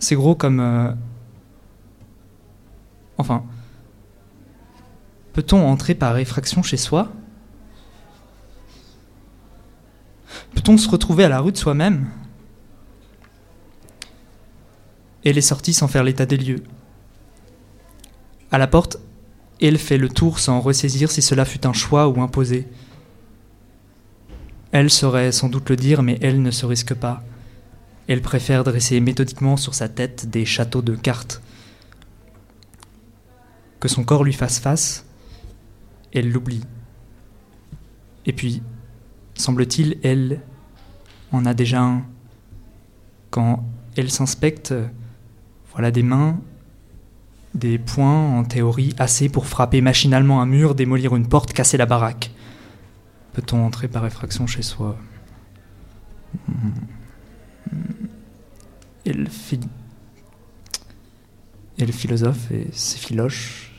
[0.00, 0.58] C'est gros comme...
[0.58, 0.92] Euh...
[3.18, 3.44] Enfin...
[5.32, 7.12] Peut-on entrer par effraction chez soi?
[10.62, 12.08] Peut-on se retrouver à la rue de soi-même?
[15.24, 16.62] Elle est sortie sans faire l'état des lieux.
[18.52, 18.98] À la porte,
[19.60, 22.68] elle fait le tour sans ressaisir si cela fut un choix ou imposé.
[24.70, 27.24] Elle saurait sans doute le dire, mais elle ne se risque pas.
[28.06, 31.42] Elle préfère dresser méthodiquement sur sa tête des châteaux de cartes.
[33.80, 35.06] Que son corps lui fasse face,
[36.14, 36.62] elle l'oublie.
[38.26, 38.62] Et puis,
[39.34, 40.40] semble-t-il, elle
[41.32, 42.02] en a déjà un.
[43.30, 43.64] Quand
[43.96, 44.74] elle s'inspecte,
[45.72, 46.38] voilà des mains,
[47.54, 51.86] des poings, en théorie assez pour frapper machinalement un mur, démolir une porte, casser la
[51.86, 52.30] baraque.
[53.32, 54.98] Peut-on entrer par effraction chez soi?
[59.04, 59.28] Elle,
[61.78, 63.72] le philosophe et ses philoches.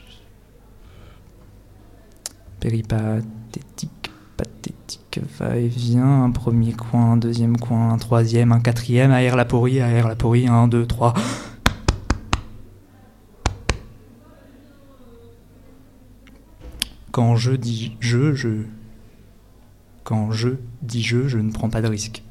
[2.60, 4.10] Péripathétique
[5.38, 10.08] va-et-vient, un premier coin, un deuxième coin, un troisième, un quatrième, aère la porie, aère
[10.08, 11.14] la porie, un, deux, trois.
[17.12, 18.64] Quand je dis je, je.
[20.02, 20.50] Quand je
[20.82, 22.22] dis je, je ne prends pas de risque.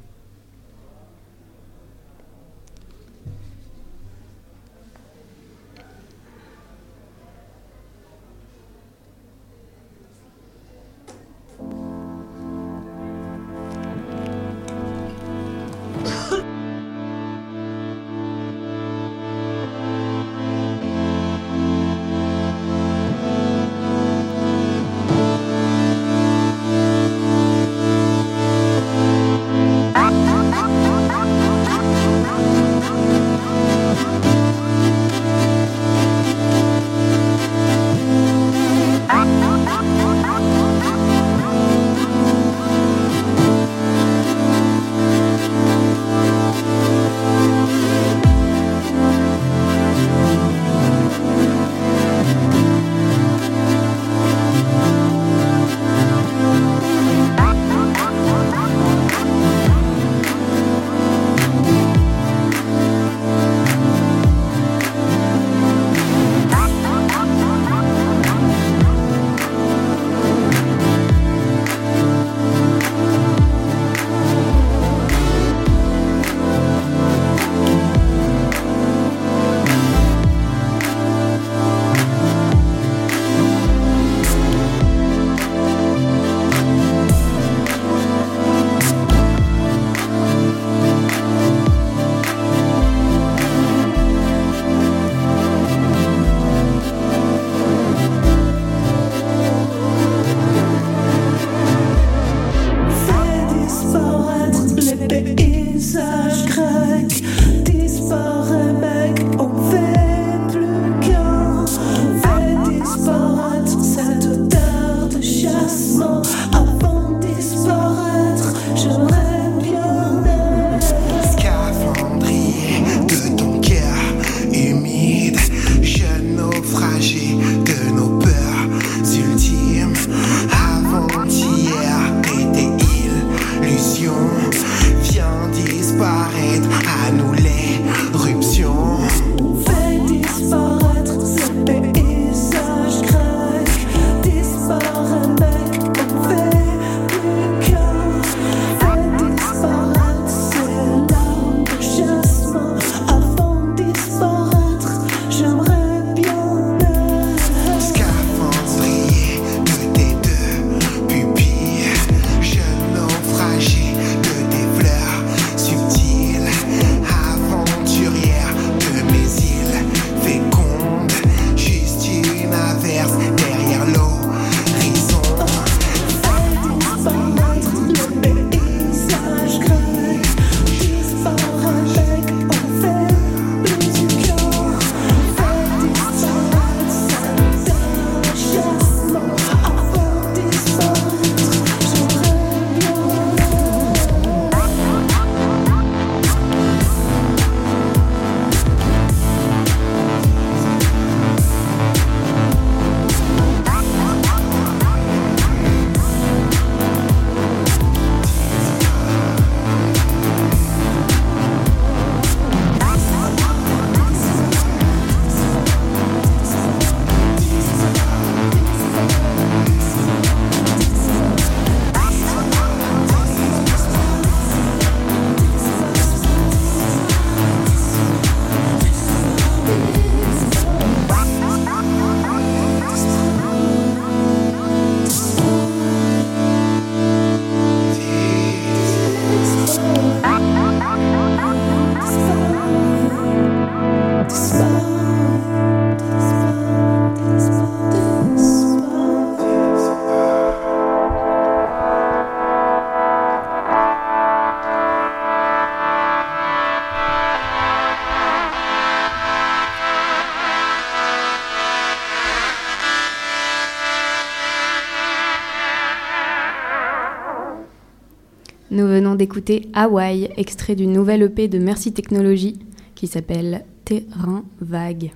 [269.23, 272.59] D'écouter Hawaii, extrait d'une nouvelle EP de Merci Technologies
[272.93, 275.13] qui s'appelle Terrain vague.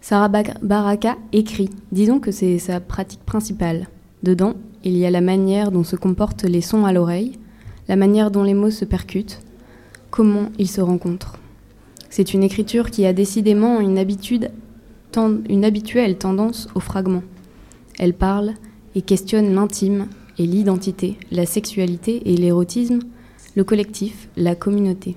[0.00, 0.28] Sarah
[0.62, 3.86] Baraka écrit, disons que c'est sa pratique principale.
[4.24, 7.38] Dedans, il y a la manière dont se comportent les sons à l'oreille,
[7.86, 9.38] la manière dont les mots se percutent,
[10.10, 11.38] comment ils se rencontrent.
[12.10, 14.50] C'est une écriture qui a décidément une, habitude,
[15.48, 17.22] une habituelle tendance au fragment.
[18.00, 18.54] Elle parle
[18.96, 20.08] et questionne l'intime
[20.38, 23.00] et l'identité, la sexualité et l'érotisme,
[23.54, 25.16] le collectif, la communauté.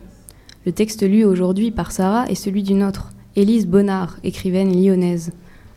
[0.65, 5.31] Le texte lu aujourd'hui par Sarah est celui d'une autre, Élise Bonnard, écrivaine lyonnaise,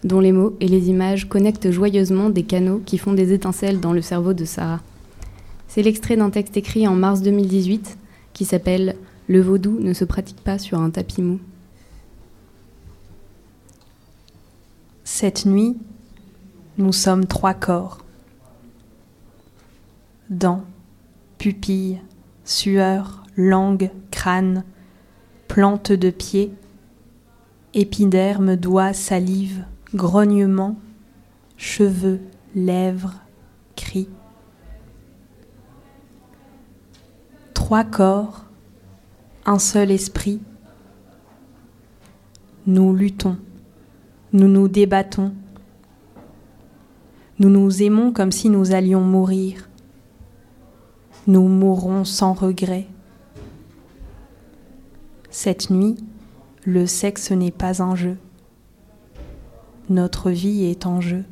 [0.04, 3.92] dont les mots et les images connectent joyeusement des canaux qui font des étincelles dans
[3.92, 4.80] le cerveau de Sarah.
[5.68, 7.96] C'est l'extrait d'un texte écrit en mars 2018
[8.32, 8.96] qui s'appelle
[9.28, 11.38] Le vaudou ne se pratique pas sur un tapis mou.
[15.04, 15.76] Cette nuit,
[16.78, 18.01] nous sommes trois corps.
[20.30, 20.64] Dents,
[21.38, 22.00] pupilles,
[22.44, 24.64] sueur, langue, crâne,
[25.48, 26.52] plantes de pied,
[27.74, 29.64] épiderme, doigts, salive,
[29.94, 30.76] grognement,
[31.56, 32.20] cheveux,
[32.54, 33.14] lèvres,
[33.76, 34.08] cris.
[37.54, 38.44] Trois corps,
[39.46, 40.40] un seul esprit.
[42.66, 43.36] Nous luttons,
[44.32, 45.32] nous nous débattons,
[47.38, 49.68] nous nous aimons comme si nous allions mourir.
[51.28, 52.88] Nous mourrons sans regret.
[55.30, 55.96] Cette nuit,
[56.64, 58.16] le sexe n'est pas un jeu.
[59.88, 61.24] Notre vie est en jeu.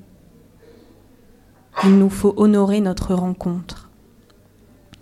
[1.84, 3.90] Il nous faut honorer notre rencontre.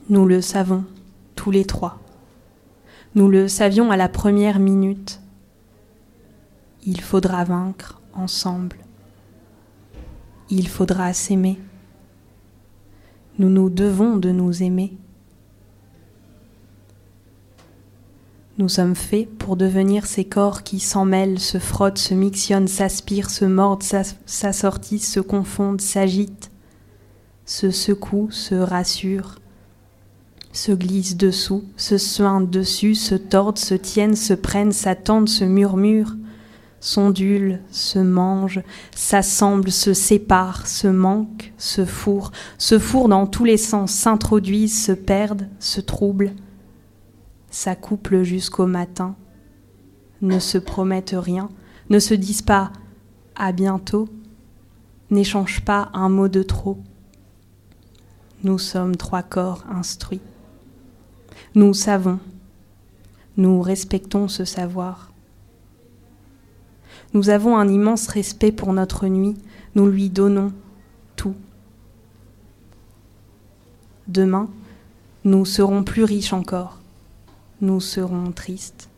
[0.09, 0.85] Nous le savons,
[1.35, 1.99] tous les trois.
[3.15, 5.21] Nous le savions à la première minute.
[6.87, 8.79] Il faudra vaincre ensemble.
[10.49, 11.59] Il faudra s'aimer.
[13.39, 14.97] Nous nous devons de nous aimer.
[18.59, 23.31] Nous sommes faits pour devenir ces corps qui s'en mêlent, se frottent, se mixtionnent, s'aspirent,
[23.31, 23.85] se mordent,
[24.27, 26.51] s'assortissent, se confondent, s'agitent,
[27.47, 29.39] se secouent, se rassurent,
[30.53, 36.17] se glissent dessous, se soignent dessus, se tordent, se tiennent, se prennent, s'attendent, se murmurent,
[36.81, 38.63] s'ondulent, se mangent,
[38.95, 44.93] s'assemblent, se séparent, se manquent, se fourrent, se fourrent dans tous les sens, s'introduisent, se
[44.93, 46.33] perdent, se troublent,
[47.51, 49.17] s'accouplent jusqu'au matin,
[50.23, 51.49] ne se promettent rien,
[51.91, 52.73] ne se disent pas
[53.35, 54.09] à bientôt,
[55.11, 56.79] n'échangent pas un mot de trop.
[58.45, 60.21] Nous sommes trois corps instruits.
[61.55, 62.21] Nous savons,
[63.37, 65.08] nous respectons ce savoir.
[67.15, 69.37] Nous avons un immense respect pour notre nuit,
[69.75, 70.53] nous lui donnons
[71.17, 71.35] tout.
[74.07, 74.49] Demain,
[75.25, 76.79] nous serons plus riches encore,
[77.61, 78.89] nous serons tristes,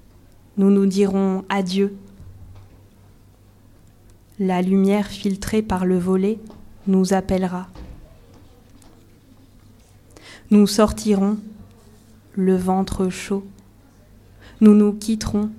[0.57, 1.97] nous nous dirons adieu.
[4.39, 6.39] La lumière filtrée par le volet
[6.87, 7.69] nous appellera.
[10.51, 11.39] Nous sortirons,
[12.35, 13.45] le ventre chaud.
[14.61, 15.51] Nous nous quitterons,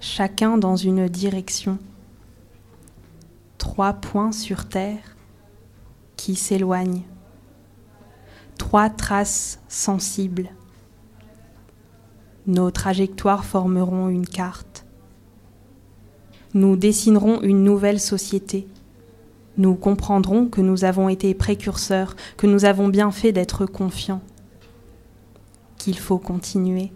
[0.00, 1.78] chacun dans une direction.
[3.58, 5.16] Trois points sur terre
[6.16, 7.04] qui s'éloignent.
[8.58, 10.50] Trois traces sensibles.
[12.46, 14.86] Nos trajectoires formeront une carte.
[16.54, 18.66] Nous dessinerons une nouvelle société.
[19.56, 24.22] Nous comprendrons que nous avons été précurseurs, que nous avons bien fait d'être confiants,
[25.76, 26.92] qu'il faut continuer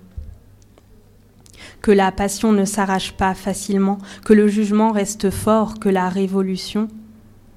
[1.82, 6.88] que la passion ne s'arrache pas facilement, que le jugement reste fort, que la révolution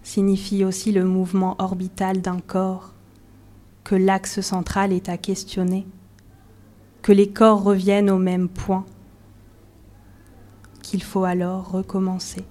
[0.04, 2.94] signifie aussi le mouvement orbital d'un corps,
[3.84, 5.86] que l'axe central est à questionner,
[7.02, 8.86] que les corps reviennent au même point,
[10.82, 12.44] qu'il faut alors recommencer.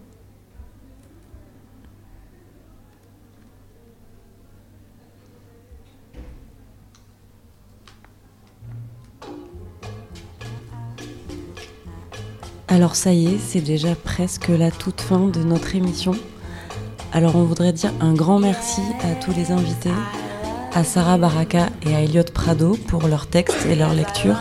[12.69, 16.13] Alors ça y est, c'est déjà presque la toute fin de notre émission.
[17.13, 19.93] Alors on voudrait dire un grand merci à tous les invités,
[20.75, 24.41] à Sarah Baraka et à Elliot Prado pour leurs textes et leurs lectures,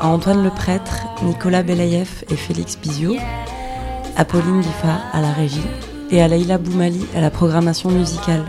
[0.00, 3.14] à Antoine le prêtre, Nicolas Belaïev et Félix Bizio,
[4.16, 5.60] à Pauline Diffa à la régie
[6.10, 8.44] et à Leïla Boumali à la programmation musicale.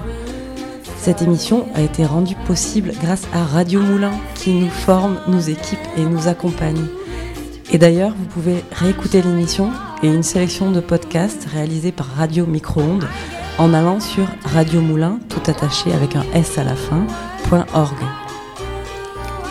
[0.98, 5.80] Cette émission a été rendue possible grâce à Radio Moulin qui nous forme, nous équipe
[5.95, 6.88] et nous accompagne.
[7.71, 9.69] Et d'ailleurs, vous pouvez réécouter l'émission
[10.01, 13.07] et une sélection de podcasts réalisés par Radio Micro-ondes
[13.59, 17.05] en allant sur Radio Moulin, tout attaché avec un S à la fin,
[17.51, 17.97] .org.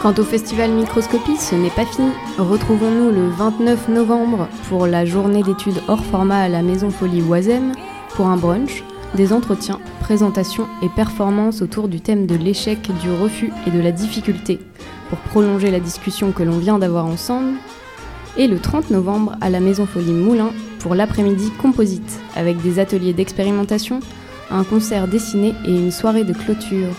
[0.03, 2.11] Quant au festival Microscopie, ce n'est pas fini.
[2.39, 7.73] Retrouvons-nous le 29 novembre pour la journée d'études hors format à la Maison Folie Oisem
[8.15, 8.83] pour un brunch,
[9.15, 13.93] des entretiens, présentations et performances autour du thème de l'échec, du refus et de la
[13.93, 14.59] difficulté
[15.09, 17.55] pour prolonger la discussion que l'on vient d'avoir ensemble.
[18.39, 23.13] Et le 30 novembre à la Maison Folie Moulin pour l'après-midi composite avec des ateliers
[23.13, 23.99] d'expérimentation,
[24.49, 26.95] un concert dessiné et une soirée de clôture.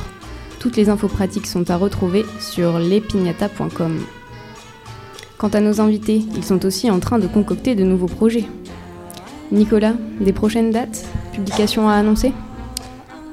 [0.60, 4.00] Toutes les infos pratiques sont à retrouver sur lespignata.com.
[5.38, 8.46] Quant à nos invités, ils sont aussi en train de concocter de nouveaux projets.
[9.54, 12.34] Nicolas, des prochaines dates Publications à annoncer?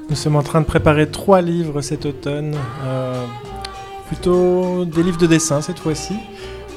[0.09, 2.55] Nous sommes en train de préparer trois livres cet automne,
[2.85, 3.25] euh,
[4.07, 6.13] plutôt des livres de dessin cette fois-ci,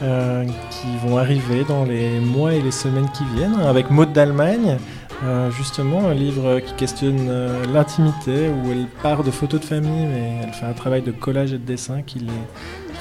[0.02, 4.78] euh, qui vont arriver dans les mois et les semaines qui viennent, avec Maud d'Allemagne,
[5.24, 10.06] euh, justement, un livre qui questionne euh, l'intimité, où elle part de photos de famille,
[10.06, 12.32] mais elle fait un travail de collage et de dessin qui les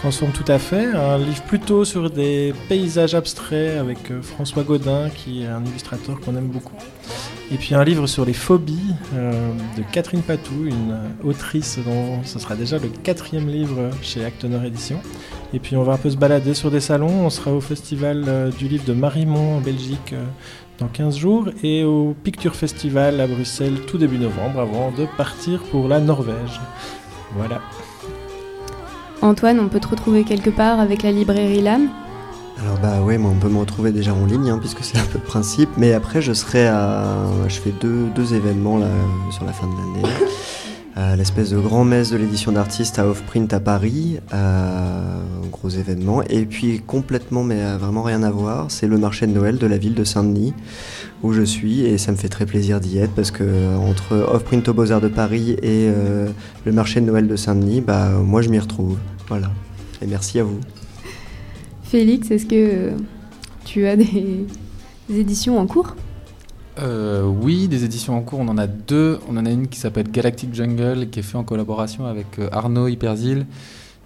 [0.01, 0.87] transforme tout à fait.
[0.87, 6.35] Un livre plutôt sur des paysages abstraits avec François Godin, qui est un illustrateur qu'on
[6.35, 6.75] aime beaucoup.
[7.51, 12.55] Et puis un livre sur les phobies de Catherine Patou, une autrice dont ce sera
[12.55, 15.01] déjà le quatrième livre chez Actoneur Édition.
[15.53, 17.25] Et puis on va un peu se balader sur des salons.
[17.25, 20.13] On sera au festival du livre de Marimont en Belgique
[20.79, 25.61] dans 15 jours et au Picture Festival à Bruxelles tout début novembre avant de partir
[25.63, 26.61] pour la Norvège.
[27.35, 27.61] Voilà.
[29.21, 31.89] Antoine, on peut te retrouver quelque part avec la librairie LAM
[32.61, 35.05] alors bah ouais, moi on peut me retrouver déjà en ligne hein, puisque c'est un
[35.05, 35.69] peu le principe.
[35.77, 37.05] Mais après je serai à,
[37.47, 38.89] je fais deux, deux événements là
[39.31, 40.13] sur la fin de l'année.
[40.99, 46.23] Euh, l'espèce de grand messe de l'édition d'artistes à Offprint à Paris, euh, gros événement.
[46.23, 49.65] Et puis complètement, mais euh, vraiment rien à voir, c'est le marché de Noël de
[49.65, 50.53] la ville de Saint-Denis
[51.23, 54.67] où je suis et ça me fait très plaisir d'y être parce que entre Offprint
[54.67, 55.89] au Beaux-Arts de Paris et
[56.65, 58.97] le marché de Noël de Saint-Denis, bah moi je m'y retrouve.
[59.27, 59.51] Voilà.
[60.01, 60.59] Et merci à vous.
[61.83, 62.91] Félix, est-ce que
[63.65, 64.45] tu as des
[65.09, 65.95] éditions en cours?
[66.81, 69.19] Euh, oui, des éditions en cours, on en a deux.
[69.27, 72.49] On en a une qui s'appelle Galactic Jungle, qui est fait en collaboration avec euh,
[72.51, 73.45] Arnaud Hyperzil,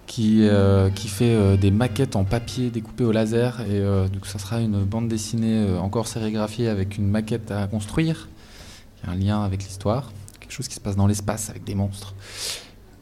[0.06, 3.60] qui, euh, qui fait des maquettes en papier découpées au laser.
[3.70, 3.80] Et
[4.12, 8.28] donc ça sera une bande dessinée encore sérigraphiée avec une maquette à construire,
[8.96, 11.74] qui a un lien avec l'histoire, quelque chose qui se passe dans l'espace avec des
[11.74, 12.14] monstres.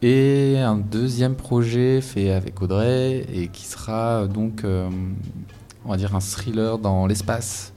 [0.01, 6.21] Et un deuxième projet fait avec Audrey, et qui sera donc, on va dire, un
[6.21, 7.72] thriller dans l'espace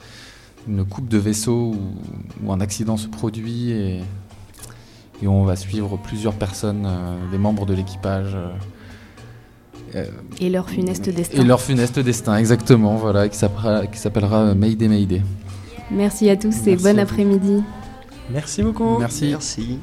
[0.69, 1.75] une coupe de vaisseau
[2.43, 4.01] où, un accident se produit et,
[5.23, 8.35] et, on va suivre plusieurs personnes, euh, des membres de l'équipage.
[8.35, 8.49] Euh,
[9.95, 10.05] euh,
[10.41, 11.41] et leur funeste destin.
[11.41, 15.23] Et leur funeste destin, exactement, voilà, qui s'appellera Mayday Mayday.
[15.91, 17.63] Merci à tous et bon après-midi.
[18.31, 18.99] Merci beaucoup.
[18.99, 19.29] Merci.
[19.31, 19.79] Merci.